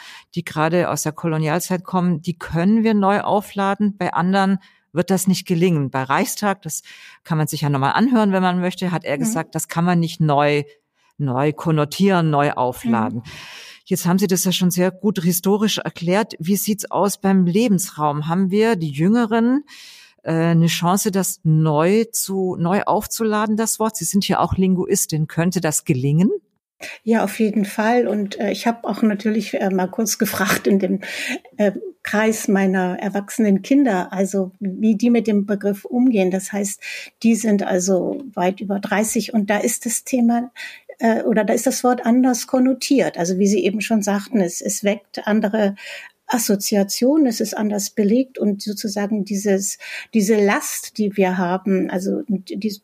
die 0.44 0.52
gerade 0.52 0.90
aus 0.90 1.04
der 1.04 1.14
Kolonialzeit 1.14 1.84
kommen, 1.84 2.22
die 2.22 2.38
können 2.38 2.84
wir 2.84 2.94
neu 2.94 3.22
aufladen. 3.22 3.96
Bei 3.98 4.14
anderen 4.14 4.60
wird 4.92 5.10
das 5.10 5.28
nicht 5.28 5.48
gelingen. 5.48 5.90
Bei 5.90 6.04
Reichstag, 6.04 6.62
das 6.64 6.84
kann 7.24 7.38
man 7.38 7.48
sich 7.48 7.62
ja 7.62 7.70
nochmal 7.70 7.94
anhören, 7.94 8.32
wenn 8.32 8.44
man 8.44 8.60
möchte, 8.60 8.92
hat 8.92 9.06
er 9.06 9.16
mhm. 9.16 9.22
gesagt, 9.22 9.56
das 9.56 9.68
kann 9.68 9.86
man 9.86 10.00
nicht 10.00 10.20
neu, 10.20 10.64
neu 11.18 11.54
konnotieren, 11.54 12.30
neu 12.30 12.52
aufladen. 12.52 13.20
Mhm. 13.20 13.32
Jetzt 13.86 14.06
haben 14.06 14.20
Sie 14.20 14.28
das 14.28 14.44
ja 14.44 14.52
schon 14.52 14.72
sehr 14.72 14.92
gut 14.92 15.22
historisch 15.22 15.78
erklärt. 15.78 16.36
Wie 16.40 16.56
sieht's 16.56 16.90
aus 16.90 17.20
beim 17.20 17.46
Lebensraum? 17.46 18.28
Haben 18.28 18.50
wir 18.50 18.76
die 18.76 18.92
Jüngeren 18.92 19.64
äh, 20.24 20.32
eine 20.32 20.68
Chance, 20.68 21.12
das 21.12 21.42
neu 21.44 22.06
zu 22.06 22.56
neu 22.58 22.84
aufzuladen, 22.84 23.58
das 23.58 23.80
Wort? 23.80 23.98
Sie 23.98 24.06
sind 24.06 24.28
ja 24.28 24.40
auch 24.40 24.54
Linguistin. 24.56 25.28
Könnte 25.28 25.60
das 25.60 25.84
gelingen? 25.84 26.32
Ja, 27.04 27.24
auf 27.24 27.40
jeden 27.40 27.66
Fall. 27.66 28.08
Und 28.08 28.40
äh, 28.40 28.52
ich 28.52 28.68
habe 28.68 28.88
auch 28.88 29.02
natürlich 29.02 29.54
äh, 29.54 29.70
mal 29.70 29.88
kurz 29.88 30.18
gefragt 30.18 30.68
in 30.68 30.80
dem 30.80 31.00
äh, 31.58 31.72
Kreis 32.04 32.48
meiner 32.50 33.00
erwachsenen 33.00 33.62
Kinder, 33.62 34.12
also 34.12 34.52
wie 34.60 34.96
die 34.96 35.10
mit 35.10 35.26
dem 35.26 35.46
Begriff 35.46 35.86
umgehen. 35.86 36.32
Das 36.32 36.52
heißt, 36.52 36.82
die 37.24 37.36
sind 37.36 37.64
also 37.64 38.22
weit 38.34 38.60
über 38.60 38.80
30 38.80 39.34
und 39.34 39.50
da 39.50 39.58
ist 39.58 39.86
das 39.86 40.04
Thema 40.04 40.52
äh, 41.00 41.24
oder 41.24 41.44
da 41.44 41.54
ist 41.54 41.66
das 41.66 41.84
Wort 41.84 42.06
anders 42.06 42.48
konnotiert. 42.48 43.18
Also 43.18 43.40
wie 43.40 43.48
Sie 43.48 43.64
eben 43.64 43.82
schon 43.82 44.02
sagten, 44.02 44.42
es, 44.42 44.62
es 44.62 44.84
weckt 44.84 45.28
andere 45.28 45.76
Assoziation, 46.34 47.26
es 47.26 47.40
ist 47.40 47.56
anders 47.56 47.92
belegt 47.92 48.38
und 48.38 48.62
sozusagen 48.62 49.24
dieses, 49.24 49.78
diese 50.14 50.36
Last, 50.36 50.98
die 50.98 51.16
wir 51.16 51.38
haben, 51.38 51.90
also 51.90 52.24
die, 52.28 52.82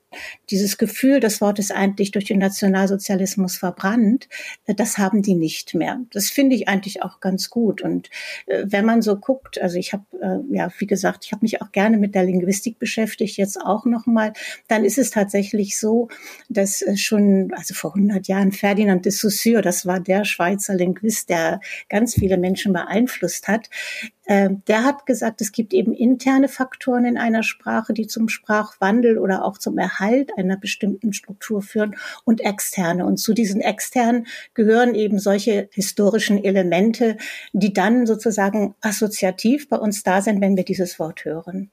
dieses 0.49 0.77
Gefühl, 0.77 1.19
das 1.19 1.41
Wort 1.41 1.59
ist 1.59 1.71
eigentlich 1.71 2.11
durch 2.11 2.25
den 2.25 2.39
Nationalsozialismus 2.39 3.57
verbrannt, 3.57 4.27
äh, 4.65 4.73
das 4.73 4.97
haben 4.97 5.21
die 5.21 5.35
nicht 5.35 5.75
mehr. 5.75 5.99
Das 6.11 6.29
finde 6.29 6.55
ich 6.55 6.67
eigentlich 6.67 7.03
auch 7.03 7.19
ganz 7.19 7.49
gut. 7.49 7.81
Und 7.81 8.09
äh, 8.47 8.65
wenn 8.67 8.85
man 8.85 9.01
so 9.01 9.15
guckt, 9.15 9.61
also 9.61 9.77
ich 9.77 9.93
habe, 9.93 10.05
äh, 10.21 10.55
ja, 10.55 10.71
wie 10.77 10.87
gesagt, 10.87 11.25
ich 11.25 11.31
habe 11.31 11.43
mich 11.43 11.61
auch 11.61 11.71
gerne 11.71 11.97
mit 11.97 12.15
der 12.15 12.23
Linguistik 12.23 12.79
beschäftigt, 12.79 13.37
jetzt 13.37 13.61
auch 13.61 13.85
nochmal, 13.85 14.33
dann 14.67 14.83
ist 14.83 14.97
es 14.97 15.11
tatsächlich 15.11 15.77
so, 15.77 16.09
dass 16.49 16.83
schon, 16.95 17.51
also 17.55 17.73
vor 17.73 17.95
100 17.95 18.27
Jahren 18.27 18.51
Ferdinand 18.51 19.05
de 19.05 19.11
Saussure, 19.11 19.61
das 19.61 19.85
war 19.85 19.99
der 19.99 20.25
Schweizer 20.25 20.75
Linguist, 20.75 21.29
der 21.29 21.59
ganz 21.87 22.15
viele 22.15 22.37
Menschen 22.37 22.73
beeinflusst 22.73 23.38
beeinflusst 23.39 23.47
hat, 23.47 23.69
äh, 24.25 24.49
der 24.67 24.83
hat 24.83 25.05
gesagt, 25.05 25.41
es 25.41 25.51
gibt 25.51 25.73
eben 25.73 25.93
interne 25.93 26.47
Faktoren 26.47 27.05
in 27.05 27.17
einer 27.17 27.43
Sprache, 27.43 27.93
die 27.93 28.07
zum 28.07 28.29
Sprachwandel 28.29 29.17
oder 29.17 29.43
auch 29.43 29.57
zum 29.57 29.77
Erhalt 29.77 30.31
einer 30.37 30.57
bestimmten 30.57 31.13
Struktur 31.13 31.61
führen 31.61 31.95
und 32.25 32.41
externe. 32.41 33.05
Und 33.05 33.17
zu 33.17 33.33
diesen 33.33 33.61
externen 33.61 34.27
gehören 34.53 34.95
eben 34.95 35.19
solche 35.19 35.69
historischen 35.71 36.43
Elemente, 36.43 37.17
die 37.53 37.73
dann 37.73 38.05
sozusagen 38.05 38.75
assoziativ 38.81 39.69
bei 39.69 39.77
uns 39.77 40.03
da 40.03 40.21
sind, 40.21 40.41
wenn 40.41 40.57
wir 40.57 40.65
dieses 40.65 40.99
Wort 40.99 41.25
hören. 41.25 41.71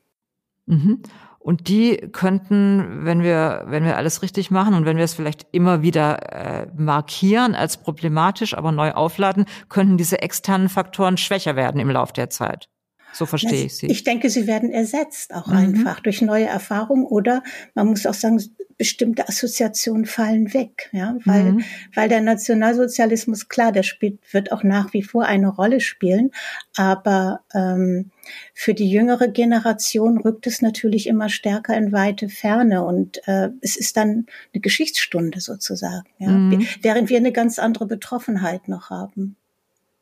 Mhm. 0.66 1.02
Und 1.46 1.68
die 1.68 1.98
könnten, 2.10 3.04
wenn 3.04 3.22
wir, 3.22 3.62
wenn 3.68 3.84
wir 3.84 3.96
alles 3.96 4.20
richtig 4.20 4.50
machen 4.50 4.74
und 4.74 4.84
wenn 4.84 4.96
wir 4.96 5.04
es 5.04 5.14
vielleicht 5.14 5.46
immer 5.52 5.80
wieder 5.80 6.32
äh, 6.32 6.66
markieren 6.76 7.54
als 7.54 7.76
problematisch, 7.76 8.58
aber 8.58 8.72
neu 8.72 8.90
aufladen, 8.90 9.44
könnten 9.68 9.96
diese 9.96 10.20
externen 10.22 10.68
Faktoren 10.68 11.16
schwächer 11.16 11.54
werden 11.54 11.80
im 11.80 11.88
Laufe 11.88 12.12
der 12.14 12.30
Zeit. 12.30 12.68
So 13.12 13.26
verstehe 13.26 13.66
ich 13.66 13.76
sie. 13.76 13.86
Ich 13.86 14.02
denke, 14.02 14.28
sie 14.28 14.48
werden 14.48 14.72
ersetzt 14.72 15.32
auch 15.32 15.46
mhm. 15.46 15.56
einfach 15.56 16.00
durch 16.00 16.20
neue 16.20 16.46
Erfahrungen 16.46 17.06
oder 17.06 17.44
man 17.76 17.86
muss 17.86 18.06
auch 18.06 18.14
sagen, 18.14 18.42
bestimmte 18.78 19.28
Assoziationen 19.28 20.04
fallen 20.04 20.52
weg, 20.52 20.88
ja, 20.92 21.16
weil, 21.24 21.52
mhm. 21.52 21.64
weil 21.94 22.08
der 22.08 22.20
Nationalsozialismus, 22.20 23.48
klar, 23.48 23.72
der 23.72 23.82
spielt, 23.82 24.18
wird 24.32 24.52
auch 24.52 24.62
nach 24.62 24.92
wie 24.92 25.02
vor 25.02 25.24
eine 25.24 25.48
Rolle 25.48 25.80
spielen, 25.80 26.30
aber 26.76 27.40
ähm, 27.54 28.10
für 28.54 28.74
die 28.74 28.90
jüngere 28.90 29.28
Generation 29.28 30.18
rückt 30.18 30.46
es 30.46 30.60
natürlich 30.60 31.06
immer 31.06 31.28
stärker 31.28 31.76
in 31.76 31.92
weite 31.92 32.28
Ferne 32.28 32.84
und 32.84 33.26
äh, 33.26 33.50
es 33.62 33.76
ist 33.76 33.96
dann 33.96 34.26
eine 34.52 34.60
Geschichtsstunde 34.60 35.40
sozusagen, 35.40 36.08
ja, 36.18 36.28
mhm. 36.28 36.66
während 36.82 37.08
wir 37.08 37.18
eine 37.18 37.32
ganz 37.32 37.58
andere 37.58 37.86
Betroffenheit 37.86 38.68
noch 38.68 38.90
haben. 38.90 39.36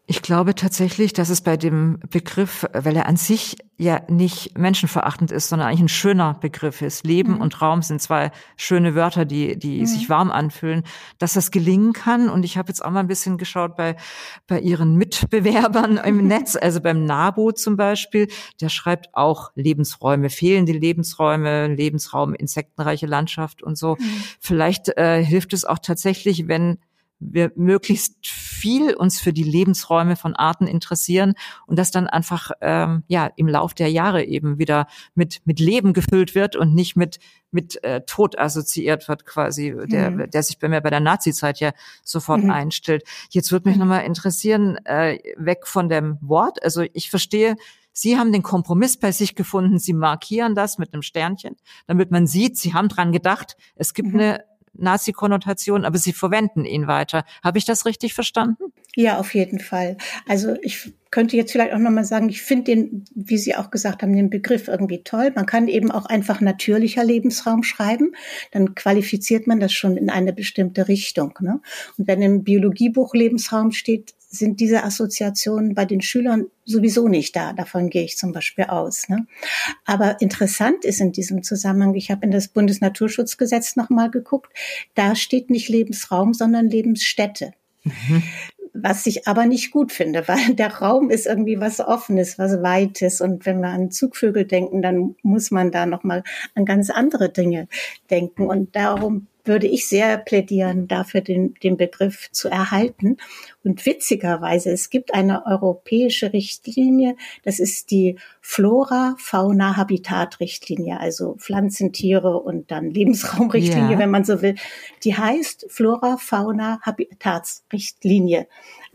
Ich 0.06 0.20
glaube 0.20 0.54
tatsächlich, 0.54 1.14
dass 1.14 1.30
es 1.30 1.40
bei 1.40 1.56
dem 1.56 1.99
Begriff, 2.11 2.66
weil 2.75 2.94
er 2.94 3.06
an 3.06 3.16
sich 3.16 3.56
ja 3.78 4.02
nicht 4.08 4.56
menschenverachtend 4.58 5.32
ist, 5.32 5.49
sondern 5.49 5.68
eigentlich 5.68 5.80
ein 5.80 5.88
schöner 5.88 6.34
Begriff 6.34 6.82
ist. 6.82 7.06
Leben 7.06 7.37
mhm. 7.37 7.40
und 7.40 7.62
Raum 7.62 7.80
sind 7.80 8.02
zwei 8.02 8.30
schöne 8.56 8.94
Wörter, 8.94 9.25
die, 9.25 9.58
die 9.58 9.80
mhm. 9.80 9.87
sich 9.87 10.11
warm 10.11 10.30
anfühlen, 10.30 10.82
dass 11.18 11.32
das 11.32 11.50
gelingen 11.50 11.94
kann. 11.94 12.28
Und 12.28 12.44
ich 12.44 12.58
habe 12.58 12.68
jetzt 12.68 12.84
auch 12.84 12.90
mal 12.90 13.00
ein 13.00 13.06
bisschen 13.06 13.38
geschaut 13.38 13.76
bei, 13.76 13.96
bei 14.46 14.61
ihren 14.61 14.96
Mitbewerbern 14.96 15.96
im 16.04 16.28
Netz, 16.28 16.54
also 16.54 16.82
beim 16.82 17.06
NABO 17.06 17.52
zum 17.52 17.78
Beispiel, 17.78 18.28
der 18.61 18.68
schreibt 18.68 19.14
auch 19.14 19.52
Lebensräume, 19.54 20.28
fehlende 20.28 20.73
Lebensräume, 20.73 21.68
Lebensraum, 21.68 22.34
insektenreiche 22.34 23.06
Landschaft 23.06 23.62
und 23.62 23.78
so. 23.78 23.96
Mhm. 23.99 24.25
Vielleicht 24.38 24.99
äh, 24.99 25.25
hilft 25.25 25.54
es 25.54 25.64
auch 25.64 25.78
tatsächlich, 25.78 26.46
wenn 26.46 26.76
wir 27.21 27.52
möglichst 27.56 28.26
viel 28.26 28.94
uns 28.94 29.21
für 29.21 29.33
die 29.33 29.42
Lebensräume 29.42 30.16
von 30.16 30.35
Arten 30.35 30.66
interessieren 30.66 31.35
und 31.66 31.78
das 31.78 31.90
dann 31.90 32.06
einfach 32.06 32.50
ähm, 32.61 33.04
ja 33.09 33.30
im 33.37 33.49
Lauf 33.49 33.75
der 33.75 33.90
Jahre 33.90 34.25
eben 34.25 34.59
wieder 34.59 34.87
mit 35.14 35.40
mit 35.44 35.61
Leben 35.61 35.92
gefüllt 35.92 36.35
wird 36.35 36.56
und 36.56 36.75
nicht 36.75 36.97
mit 36.97 37.18
mit 37.50 37.83
äh, 37.85 38.02
Tod 38.06 38.38
assoziiert 38.38 39.09
wird 39.09 39.26
quasi, 39.26 39.75
der 39.87 40.11
mhm. 40.11 40.30
der 40.30 40.42
sich 40.42 40.59
bei 40.59 40.68
mir 40.68 40.80
bei 40.80 40.90
der 40.90 41.00
Nazi-Zeit 41.00 41.61
ja 41.61 41.73
sofort 42.02 42.42
mhm. 42.42 42.50
einstellt. 42.50 43.04
Jetzt 43.30 43.52
würde 43.52 43.68
mich 43.68 43.76
mhm. 43.76 43.83
nochmal 43.83 44.04
interessieren, 44.04 44.76
äh, 44.85 45.18
weg 45.37 45.66
von 45.66 45.88
dem 45.88 46.18
Wort. 46.21 46.62
Also 46.62 46.83
ich 46.92 47.11
verstehe, 47.11 47.56
Sie 47.97 48.18
haben 48.18 48.33
den 48.33 48.42
Kompromiss 48.42 48.97
bei 48.97 49.12
sich 49.12 49.37
gefunden. 49.37 49.78
Sie 49.78 49.92
markieren 49.92 50.56
das 50.56 50.78
mit 50.78 50.92
einem 50.92 51.02
Sternchen, 51.02 51.54
damit 51.87 52.11
man 52.11 52.26
sieht, 52.26 52.59
Sie 52.59 52.75
haben 52.75 52.88
dran 52.88 53.12
gedacht. 53.12 53.56
Es 53.76 53.94
gibt 53.94 54.09
mhm. 54.09 54.14
eine 54.21 54.44
Nazi-Konnotation, 54.75 55.85
aber 55.85 55.99
Sie 55.99 56.12
verwenden 56.12 56.64
ihn 56.64 56.87
weiter. 56.87 57.25
Habe 57.43 57.59
ich 57.59 57.64
das 57.64 57.87
richtig 57.87 58.14
verstanden? 58.14 58.73
Ja, 58.95 59.19
auf 59.19 59.35
jeden 59.35 59.61
Fall. 59.61 59.97
Also 60.26 60.57
ich 60.62 60.93
könnte 61.14 61.37
jetzt 61.37 61.52
vielleicht 61.52 61.73
auch 61.73 61.78
nochmal 61.78 62.04
sagen, 62.04 62.28
ich 62.28 62.42
finde 62.42 62.64
den, 62.64 63.04
wie 63.14 63.38
Sie 63.38 63.54
auch 63.54 63.71
gesagt 63.71 64.02
haben, 64.02 64.16
den 64.16 64.30
Begriff 64.30 64.66
irgendwie 64.66 65.04
toll. 65.04 65.30
Man 65.37 65.47
kann 65.47 65.68
eben 65.68 65.92
auch 65.92 66.06
einfach 66.06 66.40
natürlicher 66.40 67.04
Lebensraum 67.04 67.62
schreiben. 67.62 68.16
Dann 68.50 68.75
qualifiziert 68.75 69.47
man 69.47 69.61
das 69.61 69.73
schon 69.73 69.97
in 69.97 70.11
eine 70.11 70.33
bestimmte 70.33 70.88
Richtung. 70.88 71.33
Ne? 71.38 71.61
Und 71.97 72.09
wenn 72.09 72.21
im 72.21 72.42
Biologiebuch 72.42 73.14
Lebensraum 73.14 73.71
steht, 73.71 74.12
sind 74.28 74.59
diese 74.59 74.83
Assoziationen 74.83 75.76
bei 75.76 75.85
den 75.85 76.00
Schülern 76.00 76.47
sowieso 76.64 77.06
nicht 77.06 77.37
da. 77.37 77.52
Davon 77.52 77.90
gehe 77.90 78.02
ich 78.02 78.16
zum 78.16 78.33
Beispiel 78.33 78.64
aus. 78.64 79.09
Ne? 79.09 79.28
Aber 79.85 80.21
interessant 80.21 80.85
ist 80.85 81.00
in 81.00 81.12
diesem 81.12 81.44
Zusammenhang, 81.44 81.94
ich 81.94 82.11
habe 82.11 82.26
in 82.26 82.33
das 82.33 82.49
Bundesnaturschutzgesetz 82.49 83.76
nochmal 83.76 84.11
geguckt, 84.11 84.52
da 84.97 85.14
steht 85.14 85.49
nicht 85.49 85.68
Lebensraum, 85.68 86.35
sondern 86.35 86.68
Lebensstätte. 86.68 87.52
Mhm. 87.85 88.23
Was 88.76 89.07
ich 89.07 89.28
aber 89.28 89.47
nicht 89.47 89.71
gut 89.71 89.93
finde, 89.93 90.26
weil 90.28 90.54
der 90.54 90.75
Raum 90.75 91.09
ist 91.09 91.26
irgendwie 91.26 91.61
was 91.61 91.81
Offenes, 91.81 92.38
was 92.38 92.61
Weites. 92.62 93.21
Und 93.21 93.47
wenn 93.47 93.61
wir 93.61 93.69
an 93.69 93.93
Zugvögel 93.93 94.45
denken, 94.45 94.83
dann 94.83 95.14
muss 95.23 95.52
man 95.52 95.71
da 95.71 95.87
nochmal 95.87 96.25
an 96.57 96.64
ganz 96.64 96.90
andere 96.90 97.31
Dinge 97.31 97.69
denken. 98.11 98.49
Und 98.49 98.75
darum 98.75 99.28
würde 99.44 99.66
ich 99.66 99.86
sehr 99.86 100.16
plädieren, 100.18 100.88
dafür 100.88 101.20
den, 101.20 101.54
den 101.62 101.76
Begriff 101.76 102.30
zu 102.32 102.48
erhalten. 102.48 103.18
Und 103.62 103.84
witzigerweise, 103.86 104.70
es 104.70 104.90
gibt 104.90 105.14
eine 105.14 105.46
europäische 105.46 106.32
Richtlinie, 106.32 107.16
das 107.44 107.58
ist 107.58 107.90
die 107.90 108.18
Flora-Fauna-Habitat-Richtlinie, 108.40 110.98
also 110.98 111.34
Pflanzen, 111.38 111.92
Tiere 111.92 112.38
und 112.38 112.70
dann 112.70 112.90
Lebensraumrichtlinie, 112.90 113.92
ja. 113.92 113.98
wenn 113.98 114.10
man 114.10 114.24
so 114.24 114.40
will. 114.42 114.56
Die 115.04 115.16
heißt 115.16 115.66
Flora-Fauna-Habitatsrichtlinie. 115.68 118.48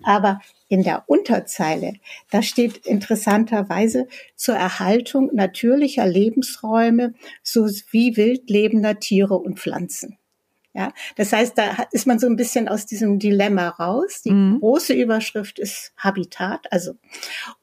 Aber 0.03 0.39
in 0.69 0.83
der 0.83 1.03
Unterzeile, 1.07 1.93
da 2.31 2.41
steht 2.41 2.85
interessanterweise 2.85 4.07
zur 4.35 4.55
Erhaltung 4.55 5.29
natürlicher 5.33 6.05
Lebensräume 6.05 7.13
sowie 7.43 8.15
wildlebender 8.15 8.99
Tiere 8.99 9.35
und 9.35 9.59
Pflanzen. 9.59 10.17
Ja, 10.73 10.93
das 11.15 11.33
heißt, 11.33 11.57
da 11.57 11.87
ist 11.91 12.05
man 12.05 12.19
so 12.19 12.27
ein 12.27 12.35
bisschen 12.35 12.67
aus 12.67 12.85
diesem 12.85 13.17
Dilemma 13.17 13.69
raus. 13.69 14.21
Die 14.23 14.31
mhm. 14.31 14.59
große 14.59 14.93
Überschrift 14.93 15.57
ist 15.57 15.93
Habitat, 15.97 16.71
also 16.71 16.93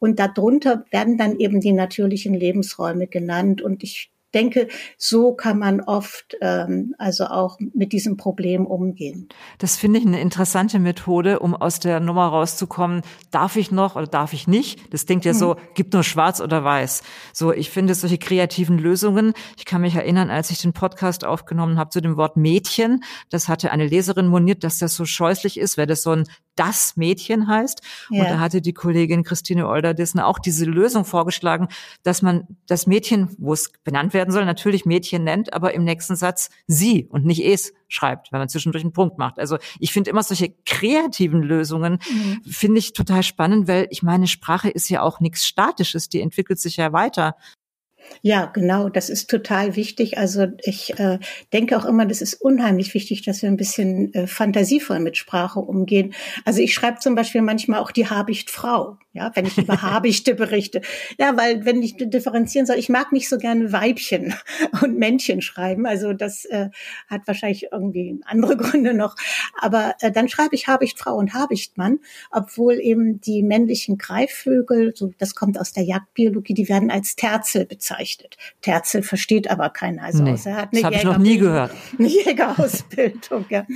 und 0.00 0.18
darunter 0.18 0.84
werden 0.90 1.16
dann 1.16 1.38
eben 1.38 1.60
die 1.60 1.72
natürlichen 1.72 2.34
Lebensräume 2.34 3.06
genannt. 3.06 3.62
Und 3.62 3.84
ich 3.84 4.10
denke, 4.35 4.68
so 4.99 5.33
kann 5.35 5.59
man 5.59 5.80
oft 5.80 6.37
ähm, 6.40 6.95
also 6.99 7.25
auch 7.26 7.59
mit 7.75 7.92
diesem 7.92 8.16
Problem 8.16 8.66
umgehen. 8.66 9.28
Das 9.59 9.76
finde 9.76 9.99
ich 9.99 10.06
eine 10.06 10.21
interessante 10.21 10.78
Methode, 10.78 11.38
um 11.38 11.54
aus 11.54 11.80
der 11.80 12.00
Nummer 12.00 12.26
rauszukommen. 12.28 13.02
Darf 13.30 13.56
ich 13.56 13.71
noch 13.71 13.97
oder 13.97 14.06
darf 14.06 14.33
ich 14.33 14.47
nicht? 14.47 14.92
Das 14.92 15.06
klingt 15.06 15.25
ja 15.25 15.33
hm. 15.33 15.38
so, 15.38 15.56
gibt 15.75 15.92
nur 15.92 16.02
schwarz 16.02 16.40
oder 16.40 16.64
weiß. 16.64 17.02
So, 17.33 17.52
ich 17.52 17.71
finde 17.71 17.95
solche 17.95 18.18
kreativen 18.18 18.78
Lösungen. 18.78 19.33
Ich 19.56 19.64
kann 19.64 19.80
mich 19.80 19.95
erinnern, 19.95 20.30
als 20.30 20.50
ich 20.50 20.61
den 20.61 20.73
Podcast 20.73 21.25
aufgenommen 21.25 21.78
habe 21.78 21.90
zu 21.90 22.00
dem 22.00 22.16
Wort 22.16 22.37
Mädchen, 22.37 23.02
das 23.30 23.49
hatte 23.49 23.71
eine 23.71 23.87
Leserin 23.87 24.26
moniert, 24.26 24.64
dass 24.64 24.78
das 24.78 24.95
so 24.95 25.04
scheußlich 25.04 25.59
ist, 25.59 25.78
weil 25.78 25.87
das 25.87 26.02
so 26.02 26.11
ein 26.11 26.25
das 26.56 26.96
Mädchen 26.96 27.46
heißt. 27.46 27.82
Ja. 28.10 28.22
Und 28.22 28.30
da 28.30 28.40
hatte 28.40 28.60
die 28.60 28.72
Kollegin 28.72 29.22
Christine 29.22 29.68
Olderdissen 29.68 30.20
auch 30.20 30.38
diese 30.38 30.64
Lösung 30.64 31.04
vorgeschlagen, 31.04 31.68
dass 32.02 32.22
man 32.22 32.46
das 32.66 32.86
Mädchen, 32.86 33.28
wo 33.38 33.52
es 33.52 33.72
benannt 33.84 34.14
werden 34.14 34.32
soll, 34.32 34.44
natürlich 34.44 34.84
Mädchen 34.84 35.25
nennt, 35.25 35.52
aber 35.52 35.75
im 35.75 35.84
nächsten 35.84 36.16
Satz 36.16 36.50
sie 36.66 37.06
und 37.10 37.25
nicht 37.25 37.44
es 37.44 37.72
schreibt, 37.88 38.32
wenn 38.32 38.40
man 38.40 38.48
zwischendurch 38.48 38.82
einen 38.82 38.92
Punkt 38.92 39.18
macht. 39.18 39.38
Also 39.38 39.58
ich 39.78 39.92
finde 39.92 40.10
immer 40.10 40.22
solche 40.22 40.54
kreativen 40.64 41.42
Lösungen, 41.42 41.98
mhm. 42.10 42.42
finde 42.44 42.78
ich 42.78 42.92
total 42.92 43.22
spannend, 43.22 43.68
weil 43.68 43.86
ich 43.90 44.02
meine, 44.02 44.26
Sprache 44.26 44.68
ist 44.68 44.88
ja 44.88 45.02
auch 45.02 45.20
nichts 45.20 45.46
Statisches, 45.46 46.08
die 46.08 46.20
entwickelt 46.20 46.58
sich 46.58 46.76
ja 46.76 46.92
weiter. 46.92 47.36
Ja, 48.22 48.46
genau, 48.46 48.88
das 48.88 49.08
ist 49.08 49.30
total 49.30 49.76
wichtig. 49.76 50.18
Also 50.18 50.46
ich 50.64 50.98
äh, 50.98 51.18
denke 51.52 51.76
auch 51.76 51.84
immer, 51.84 52.06
das 52.06 52.20
ist 52.20 52.34
unheimlich 52.34 52.94
wichtig, 52.94 53.22
dass 53.22 53.42
wir 53.42 53.48
ein 53.48 53.56
bisschen 53.56 54.12
äh, 54.14 54.26
fantasievoll 54.26 55.00
mit 55.00 55.16
Sprache 55.16 55.60
umgehen. 55.60 56.14
Also 56.44 56.60
ich 56.60 56.75
schreibe 56.75 56.98
zum 56.98 57.14
Beispiel 57.14 57.42
manchmal 57.42 57.80
auch 57.80 57.90
die 57.90 58.08
Habicht 58.08 58.50
Frau, 58.50 58.98
ja, 59.12 59.30
wenn 59.34 59.46
ich 59.46 59.58
über 59.58 59.80
Habichte 59.82 60.34
berichte. 60.34 60.80
Ja, 61.18 61.36
weil 61.36 61.64
wenn 61.64 61.82
ich 61.82 61.96
differenzieren 61.98 62.66
soll, 62.66 62.76
ich 62.76 62.88
mag 62.88 63.12
nicht 63.12 63.28
so 63.28 63.38
gerne 63.38 63.72
Weibchen 63.72 64.34
und 64.82 64.98
Männchen 64.98 65.40
schreiben. 65.40 65.86
Also 65.86 66.12
das 66.12 66.44
äh, 66.46 66.70
hat 67.08 67.22
wahrscheinlich 67.26 67.68
irgendwie 67.70 68.20
andere 68.25 68.56
Gründe 68.56 68.94
noch. 68.94 69.16
Aber 69.60 69.94
äh, 70.00 70.10
dann 70.10 70.28
schreibe 70.28 70.54
ich 70.54 70.66
Habicht 70.66 70.98
Frau 70.98 71.16
und 71.16 71.34
Habichtmann, 71.34 72.00
obwohl 72.30 72.75
eben 72.80 73.20
die 73.20 73.42
männlichen 73.42 73.98
Greifvögel, 73.98 74.94
so 74.96 75.12
das 75.18 75.34
kommt 75.34 75.60
aus 75.60 75.72
der 75.72 75.84
Jagdbiologie, 75.84 76.54
die 76.54 76.68
werden 76.68 76.90
als 76.90 77.14
Terzel 77.16 77.66
bezeichnet 77.66 77.95
bezeichnet. 77.96 78.36
Terzel 78.62 79.02
versteht 79.02 79.50
aber 79.50 79.70
keiner. 79.70 80.02
Also 80.02 80.22
nee, 80.22 80.36
er 80.44 80.56
hat 80.56 80.72
eine 80.72 80.82
das 80.82 80.84
habe 80.84 80.94
ich 80.94 81.04
noch 81.04 81.18
nie 81.18 81.38
gehört. 81.38 81.72
Eine 81.98 82.08
Jägerausbildung, 82.08 83.46
ja. 83.48 83.66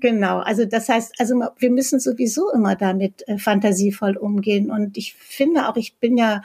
Genau. 0.00 0.38
Also 0.38 0.64
das 0.64 0.88
heißt, 0.88 1.14
also 1.18 1.34
wir 1.58 1.70
müssen 1.70 2.00
sowieso 2.00 2.50
immer 2.52 2.76
damit 2.76 3.26
äh, 3.28 3.38
fantasievoll 3.38 4.16
umgehen. 4.16 4.70
Und 4.70 4.96
ich 4.96 5.14
finde 5.14 5.68
auch, 5.68 5.76
ich 5.76 5.96
bin 5.96 6.16
ja 6.16 6.42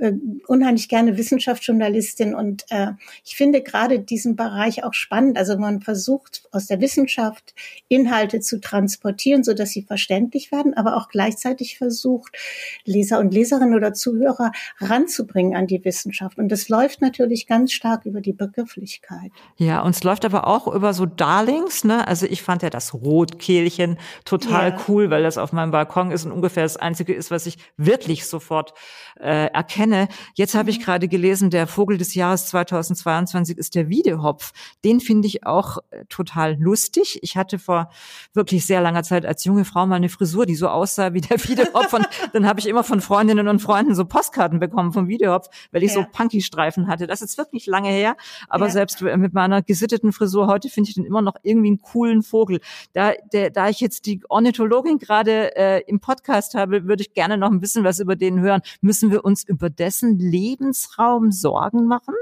äh, 0.00 0.12
unheimlich 0.46 0.88
gerne 0.88 1.18
Wissenschaftsjournalistin 1.18 2.34
und 2.34 2.64
äh, 2.70 2.92
ich 3.22 3.36
finde 3.36 3.62
gerade 3.62 4.00
diesen 4.00 4.34
Bereich 4.34 4.82
auch 4.82 4.94
spannend. 4.94 5.36
Also 5.36 5.58
man 5.58 5.82
versucht 5.82 6.48
aus 6.52 6.66
der 6.66 6.80
Wissenschaft 6.80 7.54
Inhalte 7.88 8.40
zu 8.40 8.60
transportieren, 8.60 9.44
so 9.44 9.52
dass 9.52 9.70
sie 9.70 9.82
verständlich 9.82 10.52
werden, 10.52 10.72
aber 10.74 10.96
auch 10.96 11.08
gleichzeitig 11.08 11.76
versucht 11.76 12.36
Leser 12.84 13.18
und 13.18 13.34
Leserinnen 13.34 13.74
oder 13.74 13.92
Zuhörer 13.92 14.52
ranzubringen 14.78 15.54
an 15.54 15.66
die 15.66 15.84
Wissenschaft. 15.84 16.38
Und 16.38 16.48
das 16.48 16.70
läuft 16.70 17.02
natürlich 17.02 17.46
ganz 17.46 17.72
stark 17.72 18.06
über 18.06 18.22
die 18.22 18.32
Begrifflichkeit. 18.32 19.32
Ja, 19.56 19.82
und 19.82 19.94
es 19.94 20.02
läuft 20.02 20.24
aber 20.24 20.46
auch 20.46 20.66
über 20.66 20.94
so 20.94 21.04
Darlings. 21.04 21.84
Ne? 21.84 22.08
Also 22.08 22.24
ich 22.24 22.42
fand 22.42 22.62
ja 22.62 22.70
das 22.70 22.94
Rotkehlchen 22.94 23.98
total 24.24 24.70
ja. 24.70 24.78
cool, 24.88 25.10
weil 25.10 25.22
das 25.22 25.36
auf 25.36 25.52
meinem 25.52 25.72
Balkon 25.72 26.10
ist 26.10 26.24
und 26.24 26.32
ungefähr 26.32 26.62
das 26.62 26.78
einzige 26.78 27.12
ist, 27.12 27.30
was 27.30 27.44
ich 27.44 27.58
wirklich 27.76 28.24
sofort 28.24 28.72
äh, 29.20 29.46
erkenne 29.46 29.89
kenne. 29.90 30.08
Jetzt 30.34 30.54
habe 30.54 30.70
ich 30.70 30.78
mhm. 30.78 30.82
gerade 30.82 31.08
gelesen, 31.08 31.50
der 31.50 31.66
Vogel 31.66 31.98
des 31.98 32.14
Jahres 32.14 32.46
2022 32.46 33.58
ist 33.58 33.74
der 33.74 33.88
Wiedehopf. 33.88 34.52
Den 34.84 35.00
finde 35.00 35.28
ich 35.28 35.44
auch 35.44 35.78
äh, 35.90 36.04
total 36.08 36.56
lustig. 36.58 37.18
Ich 37.22 37.36
hatte 37.36 37.58
vor 37.58 37.90
wirklich 38.32 38.66
sehr 38.66 38.80
langer 38.80 39.02
Zeit 39.02 39.26
als 39.26 39.44
junge 39.44 39.64
Frau 39.64 39.86
mal 39.86 39.96
eine 39.96 40.08
Frisur, 40.08 40.46
die 40.46 40.54
so 40.54 40.68
aussah 40.68 41.12
wie 41.12 41.20
der 41.20 41.38
Wiedehopf. 41.42 41.92
Und 41.92 42.08
dann 42.32 42.46
habe 42.46 42.60
ich 42.60 42.68
immer 42.68 42.84
von 42.84 43.00
Freundinnen 43.00 43.48
und 43.48 43.60
Freunden 43.60 43.94
so 43.94 44.04
Postkarten 44.04 44.60
bekommen 44.60 44.92
vom 44.92 45.08
Wiedehopf, 45.08 45.48
weil 45.72 45.82
ich 45.82 45.94
ja. 45.94 46.00
so 46.00 46.06
Punky-Streifen 46.10 46.86
hatte. 46.86 47.06
Das 47.06 47.22
ist 47.22 47.36
wirklich 47.38 47.66
lange 47.66 47.90
her. 47.90 48.16
Aber 48.48 48.66
ja. 48.66 48.72
selbst 48.72 49.02
mit 49.02 49.34
meiner 49.34 49.62
gesitteten 49.62 50.12
Frisur 50.12 50.46
heute 50.46 50.68
finde 50.68 50.88
ich 50.88 50.94
den 50.94 51.04
immer 51.04 51.22
noch 51.22 51.34
irgendwie 51.42 51.68
einen 51.68 51.80
coolen 51.80 52.22
Vogel. 52.22 52.60
Da, 52.92 53.12
der, 53.32 53.50
da 53.50 53.68
ich 53.68 53.80
jetzt 53.80 54.06
die 54.06 54.20
Ornithologin 54.28 54.98
gerade 54.98 55.56
äh, 55.56 55.82
im 55.86 56.00
Podcast 56.00 56.54
habe, 56.54 56.86
würde 56.86 57.02
ich 57.02 57.14
gerne 57.14 57.36
noch 57.36 57.50
ein 57.50 57.60
bisschen 57.60 57.84
was 57.84 57.98
über 57.98 58.16
den 58.16 58.40
hören. 58.40 58.60
Müssen 58.80 59.10
wir 59.10 59.24
uns 59.24 59.44
über 59.44 59.69
dessen 59.76 60.18
Lebensraum 60.18 61.32
Sorgen 61.32 61.86
machen? 61.86 62.14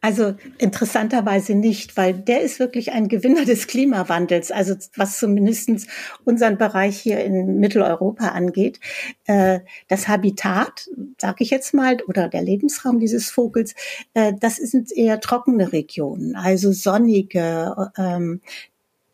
Also 0.00 0.34
interessanterweise 0.58 1.54
nicht, 1.54 1.96
weil 1.96 2.14
der 2.14 2.42
ist 2.42 2.60
wirklich 2.60 2.92
ein 2.92 3.08
Gewinner 3.08 3.44
des 3.44 3.66
Klimawandels, 3.66 4.52
also 4.52 4.74
was 4.94 5.18
zumindest 5.18 5.88
unseren 6.24 6.58
Bereich 6.58 6.98
hier 6.98 7.24
in 7.24 7.58
Mitteleuropa 7.58 8.28
angeht. 8.28 8.78
Äh, 9.24 9.60
das 9.88 10.06
Habitat, 10.06 10.88
sage 11.18 11.42
ich 11.42 11.50
jetzt 11.50 11.74
mal, 11.74 11.96
oder 12.06 12.28
der 12.28 12.42
Lebensraum 12.42 13.00
dieses 13.00 13.30
Vogels, 13.30 13.74
äh, 14.14 14.34
das 14.38 14.56
sind 14.56 14.92
eher 14.92 15.20
trockene 15.20 15.72
Regionen, 15.72 16.36
also 16.36 16.72
sonnige, 16.72 17.90
ähm, 17.96 18.42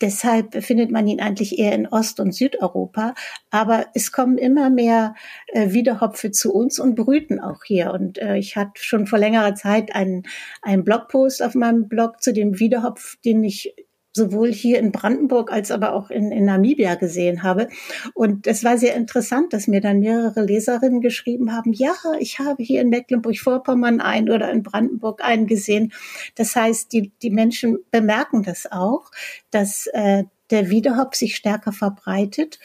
Deshalb 0.02 0.64
findet 0.64 0.90
man 0.90 1.06
ihn 1.06 1.20
eigentlich 1.20 1.60
eher 1.60 1.72
in 1.72 1.86
Ost- 1.86 2.18
und 2.18 2.32
Südeuropa. 2.34 3.14
Aber 3.50 3.86
es 3.94 4.10
kommen 4.10 4.36
immer 4.36 4.68
mehr 4.68 5.14
äh, 5.46 5.70
Wiederhopfe 5.70 6.32
zu 6.32 6.52
uns 6.52 6.80
und 6.80 6.96
brüten 6.96 7.38
auch 7.38 7.62
hier. 7.64 7.92
Und 7.92 8.18
äh, 8.18 8.36
ich 8.36 8.56
hatte 8.56 8.82
schon 8.82 9.06
vor 9.06 9.20
längerer 9.20 9.54
Zeit 9.54 9.94
einen, 9.94 10.24
einen 10.60 10.82
Blogpost 10.82 11.40
auf 11.40 11.54
meinem 11.54 11.88
Blog 11.88 12.20
zu 12.20 12.32
dem 12.32 12.58
Wiederhopf, 12.58 13.16
den 13.24 13.44
ich 13.44 13.74
sowohl 14.12 14.52
hier 14.52 14.78
in 14.78 14.92
Brandenburg 14.92 15.50
als 15.50 15.70
aber 15.70 15.94
auch 15.94 16.10
in, 16.10 16.32
in 16.32 16.44
Namibia 16.44 16.94
gesehen 16.96 17.42
habe. 17.42 17.68
Und 18.14 18.46
es 18.46 18.62
war 18.64 18.78
sehr 18.78 18.94
interessant, 18.94 19.52
dass 19.52 19.68
mir 19.68 19.80
dann 19.80 20.00
mehrere 20.00 20.42
Leserinnen 20.42 21.00
geschrieben 21.00 21.52
haben, 21.52 21.72
ja, 21.72 21.94
ich 22.18 22.38
habe 22.38 22.62
hier 22.62 22.82
in 22.82 22.90
Mecklenburg-Vorpommern 22.90 24.00
einen 24.00 24.30
oder 24.30 24.50
in 24.50 24.62
Brandenburg 24.62 25.24
einen 25.24 25.46
gesehen. 25.46 25.92
Das 26.34 26.54
heißt, 26.54 26.92
die, 26.92 27.12
die 27.22 27.30
Menschen 27.30 27.78
bemerken 27.90 28.42
das 28.42 28.70
auch, 28.70 29.10
dass 29.50 29.86
äh, 29.88 30.24
der 30.50 30.68
Wiederhopf 30.68 31.16
sich 31.16 31.34
stärker 31.34 31.72
verbreitet. 31.72 32.58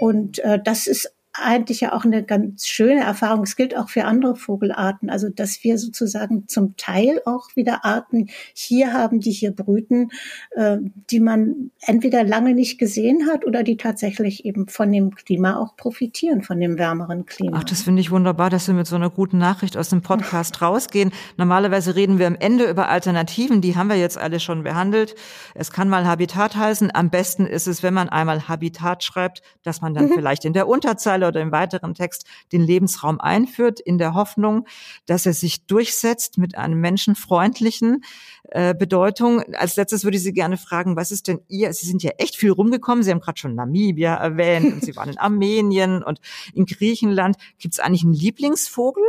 Und 0.00 0.38
äh, 0.40 0.60
das 0.62 0.86
ist 0.86 1.14
eigentlich 1.42 1.80
ja 1.80 1.92
auch 1.92 2.04
eine 2.04 2.22
ganz 2.22 2.66
schöne 2.66 3.00
Erfahrung. 3.02 3.44
Es 3.44 3.56
gilt 3.56 3.76
auch 3.76 3.88
für 3.88 4.04
andere 4.04 4.36
Vogelarten. 4.36 5.10
Also, 5.10 5.28
dass 5.28 5.62
wir 5.64 5.78
sozusagen 5.78 6.48
zum 6.48 6.76
Teil 6.76 7.20
auch 7.24 7.48
wieder 7.56 7.84
Arten 7.84 8.28
hier 8.54 8.92
haben, 8.92 9.20
die 9.20 9.30
hier 9.30 9.50
brüten, 9.50 10.10
äh, 10.52 10.78
die 11.10 11.20
man 11.20 11.70
entweder 11.80 12.24
lange 12.24 12.54
nicht 12.54 12.78
gesehen 12.78 13.26
hat 13.26 13.46
oder 13.46 13.62
die 13.62 13.76
tatsächlich 13.76 14.44
eben 14.44 14.68
von 14.68 14.92
dem 14.92 15.14
Klima 15.14 15.56
auch 15.56 15.76
profitieren, 15.76 16.42
von 16.42 16.60
dem 16.60 16.78
wärmeren 16.78 17.26
Klima. 17.26 17.58
Ach, 17.58 17.64
das 17.64 17.82
finde 17.82 18.00
ich 18.00 18.10
wunderbar, 18.10 18.50
dass 18.50 18.66
wir 18.68 18.74
mit 18.74 18.86
so 18.86 18.96
einer 18.96 19.10
guten 19.10 19.38
Nachricht 19.38 19.76
aus 19.76 19.88
dem 19.88 20.02
Podcast 20.02 20.62
rausgehen. 20.62 21.12
Normalerweise 21.36 21.96
reden 21.96 22.18
wir 22.18 22.26
am 22.26 22.36
Ende 22.36 22.68
über 22.68 22.88
Alternativen. 22.88 23.60
Die 23.60 23.76
haben 23.76 23.88
wir 23.88 23.96
jetzt 23.96 24.18
alle 24.18 24.40
schon 24.40 24.62
behandelt. 24.62 25.14
Es 25.54 25.70
kann 25.72 25.88
mal 25.88 26.06
Habitat 26.06 26.56
heißen. 26.56 26.90
Am 26.94 27.10
besten 27.10 27.46
ist 27.46 27.66
es, 27.66 27.82
wenn 27.82 27.94
man 27.94 28.08
einmal 28.08 28.48
Habitat 28.48 29.04
schreibt, 29.04 29.42
dass 29.62 29.80
man 29.80 29.94
dann 29.94 30.06
mhm. 30.06 30.14
vielleicht 30.14 30.44
in 30.44 30.52
der 30.52 30.68
Unterzeile 30.68 31.29
oder 31.30 31.40
im 31.40 31.52
weiteren 31.52 31.94
Text 31.94 32.26
den 32.52 32.60
Lebensraum 32.60 33.20
einführt, 33.20 33.80
in 33.80 33.98
der 33.98 34.14
Hoffnung, 34.14 34.66
dass 35.06 35.26
er 35.26 35.32
sich 35.32 35.66
durchsetzt 35.66 36.38
mit 36.38 36.56
einem 36.56 36.80
menschenfreundlichen 36.80 38.04
äh, 38.50 38.74
Bedeutung. 38.74 39.42
Als 39.54 39.76
letztes 39.76 40.04
würde 40.04 40.16
ich 40.16 40.22
Sie 40.22 40.32
gerne 40.32 40.58
fragen, 40.58 40.96
was 40.96 41.10
ist 41.10 41.28
denn 41.28 41.40
Ihr, 41.48 41.72
Sie 41.72 41.86
sind 41.86 42.02
ja 42.02 42.10
echt 42.18 42.36
viel 42.36 42.50
rumgekommen, 42.50 43.02
Sie 43.02 43.10
haben 43.10 43.20
gerade 43.20 43.38
schon 43.38 43.54
Namibia 43.54 44.14
erwähnt 44.14 44.72
und 44.72 44.84
Sie 44.84 44.94
waren 44.96 45.08
in 45.10 45.18
Armenien 45.30 46.02
und 46.02 46.20
in 46.52 46.66
Griechenland. 46.66 47.36
Gibt 47.58 47.74
es 47.74 47.80
eigentlich 47.80 48.04
einen 48.04 48.14
Lieblingsvogel? 48.14 49.04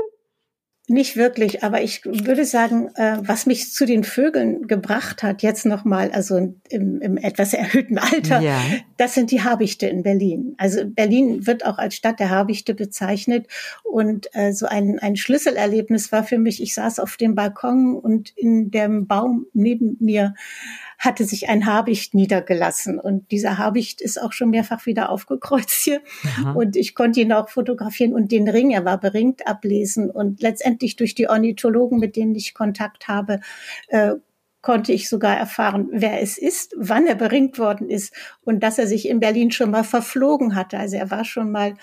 Nicht 0.92 1.16
wirklich, 1.16 1.64
aber 1.64 1.82
ich 1.82 2.04
würde 2.04 2.44
sagen, 2.44 2.90
äh, 2.96 3.18
was 3.22 3.46
mich 3.46 3.72
zu 3.72 3.86
den 3.86 4.04
Vögeln 4.04 4.68
gebracht 4.68 5.24
hat, 5.24 5.42
jetzt 5.42 5.66
nochmal, 5.66 6.12
also 6.12 6.54
im, 6.70 7.02
im 7.02 7.16
etwas 7.16 7.54
erhöhten 7.54 7.98
Alter, 7.98 8.42
ja. 8.42 8.60
das 8.98 9.14
sind 9.14 9.32
die 9.32 9.42
Habichte 9.42 9.88
in 9.88 10.04
Berlin. 10.04 10.54
Also 10.58 10.82
Berlin 10.86 11.48
wird 11.48 11.66
auch 11.66 11.78
als 11.78 11.96
Stadt 11.96 12.20
der 12.20 12.30
Habichte 12.30 12.74
bezeichnet. 12.74 13.48
Und 13.84 14.28
äh, 14.34 14.52
so 14.52 14.66
ein, 14.66 15.00
ein 15.00 15.16
Schlüsselerlebnis 15.16 16.12
war 16.12 16.26
für 16.26 16.38
mich, 16.38 16.62
ich 16.62 16.74
saß 16.74 17.00
auf 17.00 17.16
dem 17.16 17.36
Balkon 17.36 17.96
und 17.96 18.30
in 18.36 18.70
dem 18.70 19.08
Baum 19.08 19.46
neben 19.54 19.96
mir 20.02 20.34
hatte 21.02 21.26
sich 21.26 21.50
ein 21.50 21.66
Habicht 21.66 22.14
niedergelassen. 22.14 23.00
Und 23.00 23.32
dieser 23.32 23.58
Habicht 23.58 24.02
ist 24.02 24.22
auch 24.22 24.34
schon 24.34 24.52
mehrfach 24.52 24.86
wieder 24.86 25.10
aufgekreuzt 25.10 25.82
hier. 25.82 26.02
Aha. 26.24 26.52
Und 26.52 26.76
ich 26.76 26.94
konnte 26.94 27.22
ihn 27.22 27.34
auch 27.34 27.50
fotografieren 27.50 28.14
und 28.14 28.32
den 28.32 28.48
Ring, 28.48 28.70
er 28.70 28.86
war 28.86 29.00
beringt, 29.00 29.48
ablesen. 29.48 30.12
Und 30.12 30.44
letztendlich 30.44 30.81
durch 30.82 31.16
die 31.16 31.30
Ornithologen, 31.30 32.00
mit 32.00 32.16
denen 32.16 32.36
ich 32.36 32.54
Kontakt 32.54 33.08
habe, 33.08 33.40
äh, 33.88 34.14
konnte 34.62 34.94
ich 34.94 35.10
sogar 35.10 35.36
erfahren, 35.38 35.90
wer 35.92 36.22
es 36.22 36.38
ist, 36.38 36.76
wann 36.78 37.08
er 37.08 37.16
beringt 37.16 37.58
worden 37.58 37.90
ist 37.90 38.14
und 38.44 38.62
dass 38.62 38.78
er 38.78 38.88
sich 38.88 39.08
in 39.08 39.20
Berlin 39.20 39.52
schon 39.52 39.72
mal 39.72 39.84
verflogen 39.84 40.56
hatte. 40.56 40.78
Also 40.78 40.98
er 40.98 41.10
war 41.10 41.26
schon 41.26 41.52
mal 41.52 41.74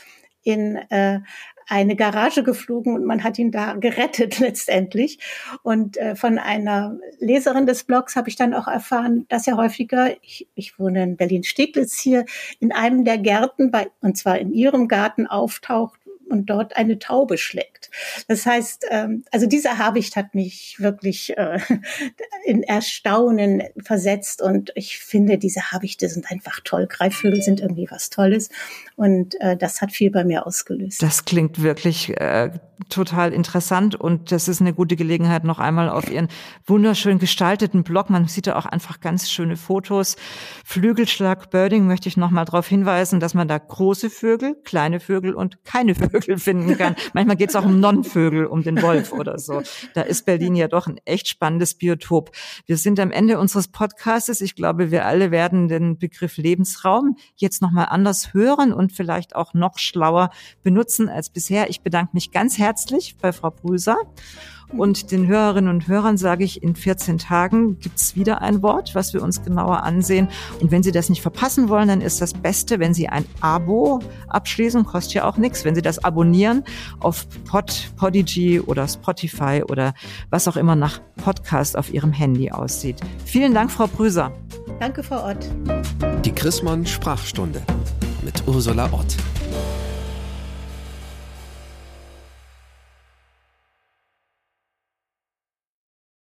in 0.44 0.76
äh, 0.90 1.20
eine 1.68 1.96
Garage 1.96 2.42
geflogen 2.42 2.94
und 2.94 3.04
man 3.04 3.22
hat 3.22 3.38
ihn 3.38 3.50
da 3.50 3.74
gerettet 3.74 4.38
letztendlich. 4.40 5.18
Und 5.62 5.96
äh, 5.98 6.16
von 6.16 6.38
einer 6.38 6.98
Leserin 7.18 7.66
des 7.66 7.84
Blogs 7.84 8.16
habe 8.16 8.28
ich 8.28 8.37
dann 8.37 8.54
auch 8.54 8.68
erfahren, 8.68 9.26
dass 9.28 9.46
er 9.46 9.56
häufiger, 9.56 10.14
ich, 10.22 10.48
ich 10.54 10.78
wohne 10.78 11.02
in 11.02 11.16
Berlin-Steglitz 11.16 11.98
hier, 11.98 12.24
in 12.58 12.72
einem 12.72 13.04
der 13.04 13.18
Gärten, 13.18 13.70
bei, 13.70 13.88
und 14.00 14.16
zwar 14.16 14.38
in 14.38 14.52
ihrem 14.52 14.88
Garten 14.88 15.26
auftaucht, 15.26 15.97
und 16.28 16.46
dort 16.46 16.76
eine 16.76 16.98
Taube 16.98 17.38
schlägt. 17.38 17.90
Das 18.28 18.46
heißt, 18.46 18.86
ähm, 18.90 19.24
also 19.30 19.46
dieser 19.46 19.78
Habicht 19.78 20.16
hat 20.16 20.34
mich 20.34 20.76
wirklich 20.78 21.36
äh, 21.36 21.58
in 22.44 22.62
Erstaunen 22.62 23.62
versetzt 23.82 24.42
und 24.42 24.72
ich 24.74 24.98
finde, 24.98 25.38
diese 25.38 25.72
Habichte 25.72 26.08
sind 26.08 26.30
einfach 26.30 26.60
toll. 26.64 26.86
Greifvögel 26.86 27.42
sind 27.42 27.60
irgendwie 27.60 27.88
was 27.90 28.10
Tolles 28.10 28.50
und 28.96 29.40
äh, 29.40 29.56
das 29.56 29.80
hat 29.80 29.92
viel 29.92 30.10
bei 30.10 30.24
mir 30.24 30.46
ausgelöst. 30.46 31.02
Das 31.02 31.24
klingt 31.24 31.62
wirklich 31.62 32.10
äh, 32.20 32.50
total 32.88 33.32
interessant 33.32 33.94
und 33.94 34.32
das 34.32 34.48
ist 34.48 34.60
eine 34.60 34.72
gute 34.72 34.96
Gelegenheit, 34.96 35.44
noch 35.44 35.58
einmal 35.58 35.88
auf 35.88 36.10
Ihren 36.10 36.28
wunderschön 36.66 37.18
gestalteten 37.18 37.82
Blog. 37.82 38.10
Man 38.10 38.28
sieht 38.28 38.46
da 38.46 38.56
auch 38.56 38.66
einfach 38.66 39.00
ganz 39.00 39.30
schöne 39.30 39.56
Fotos. 39.56 40.16
Flügelschlag 40.64 41.50
Birding 41.50 41.86
möchte 41.86 42.08
ich 42.08 42.16
noch 42.16 42.30
mal 42.30 42.44
darauf 42.44 42.66
hinweisen, 42.66 43.20
dass 43.20 43.34
man 43.34 43.48
da 43.48 43.58
große 43.58 44.10
Vögel, 44.10 44.56
kleine 44.64 45.00
Vögel 45.00 45.34
und 45.34 45.64
keine 45.64 45.94
Vögel 45.94 46.17
finden 46.20 46.76
kann. 46.76 46.96
Manchmal 47.12 47.37
geht 47.37 47.50
es 47.50 47.57
auch 47.57 47.64
um 47.64 47.81
Nonnenvögel, 47.81 48.46
um 48.46 48.62
den 48.62 48.81
Wolf 48.83 49.12
oder 49.12 49.38
so. 49.38 49.62
Da 49.94 50.02
ist 50.02 50.26
Berlin 50.26 50.54
ja 50.54 50.68
doch 50.68 50.87
ein 50.87 51.00
echt 51.04 51.28
spannendes 51.28 51.74
Biotop. 51.74 52.31
Wir 52.66 52.76
sind 52.76 53.00
am 53.00 53.11
Ende 53.11 53.38
unseres 53.38 53.68
Podcastes. 53.68 54.40
Ich 54.40 54.54
glaube, 54.54 54.90
wir 54.90 55.07
alle 55.07 55.31
werden 55.31 55.68
den 55.68 55.98
Begriff 55.98 56.37
Lebensraum 56.37 57.16
jetzt 57.37 57.62
noch 57.62 57.70
mal 57.70 57.85
anders 57.85 58.35
hören 58.35 58.72
und 58.72 58.92
vielleicht 58.92 59.35
auch 59.37 59.54
noch 59.54 59.78
schlauer 59.78 60.31
benutzen 60.62 61.09
als 61.09 61.31
bisher. 61.31 61.70
Ich 61.70 61.83
bedanke 61.83 62.11
mich 62.14 62.31
ganz 62.31 62.59
herzlich 62.59 63.16
bei 63.16 63.33
Frau 63.33 63.50
Brüser. 63.50 63.96
Und 64.76 65.11
den 65.11 65.26
Hörerinnen 65.26 65.70
und 65.70 65.88
Hörern 65.88 66.18
sage 66.18 66.44
ich, 66.44 66.62
in 66.62 66.74
14 66.74 67.18
Tagen 67.18 67.78
gibt's 67.78 68.16
wieder 68.16 68.42
ein 68.42 68.62
Wort, 68.62 68.94
was 68.94 69.14
wir 69.14 69.22
uns 69.22 69.42
genauer 69.42 69.83
ansehen. 69.83 70.28
Und 70.61 70.70
wenn 70.70 70.83
Sie 70.83 70.92
das 70.92 71.09
nicht 71.09 71.22
verpassen 71.22 71.68
wollen, 71.68 71.88
dann 71.88 72.00
ist 72.00 72.20
das 72.20 72.35
Beste, 72.35 72.78
wenn 72.78 72.92
Sie 72.92 73.09
ein 73.09 73.24
Abo 73.40 74.00
abschließen, 74.28 74.85
kostet 74.85 75.14
ja 75.14 75.24
auch 75.24 75.38
nichts. 75.38 75.64
Wenn 75.64 75.74
Sie 75.74 75.83
das 75.83 76.04
abonnieren 76.04 76.64
auf 77.00 77.26
Pod, 77.44 77.90
Podigy 77.96 78.61
oder 78.61 78.87
Spotify 78.87 79.62
oder 79.66 79.94
was 80.31 80.46
auch 80.48 80.57
immer 80.57 80.76
nach 80.76 81.00
Podcast 81.16 81.76
auf 81.76 81.92
Ihrem 81.92 82.12
Handy 82.12 82.50
aussieht. 82.50 83.00
Vielen 83.24 83.54
Dank, 83.54 83.70
Frau 83.70 83.87
Brüser. 83.87 84.33
Danke, 84.81 85.02
Frau 85.02 85.31
Ott. 85.31 85.48
Die 86.24 86.33
Chrismon 86.33 86.87
Sprachstunde 86.87 87.62
mit 88.22 88.46
Ursula 88.46 88.88
Ott. 88.92 89.16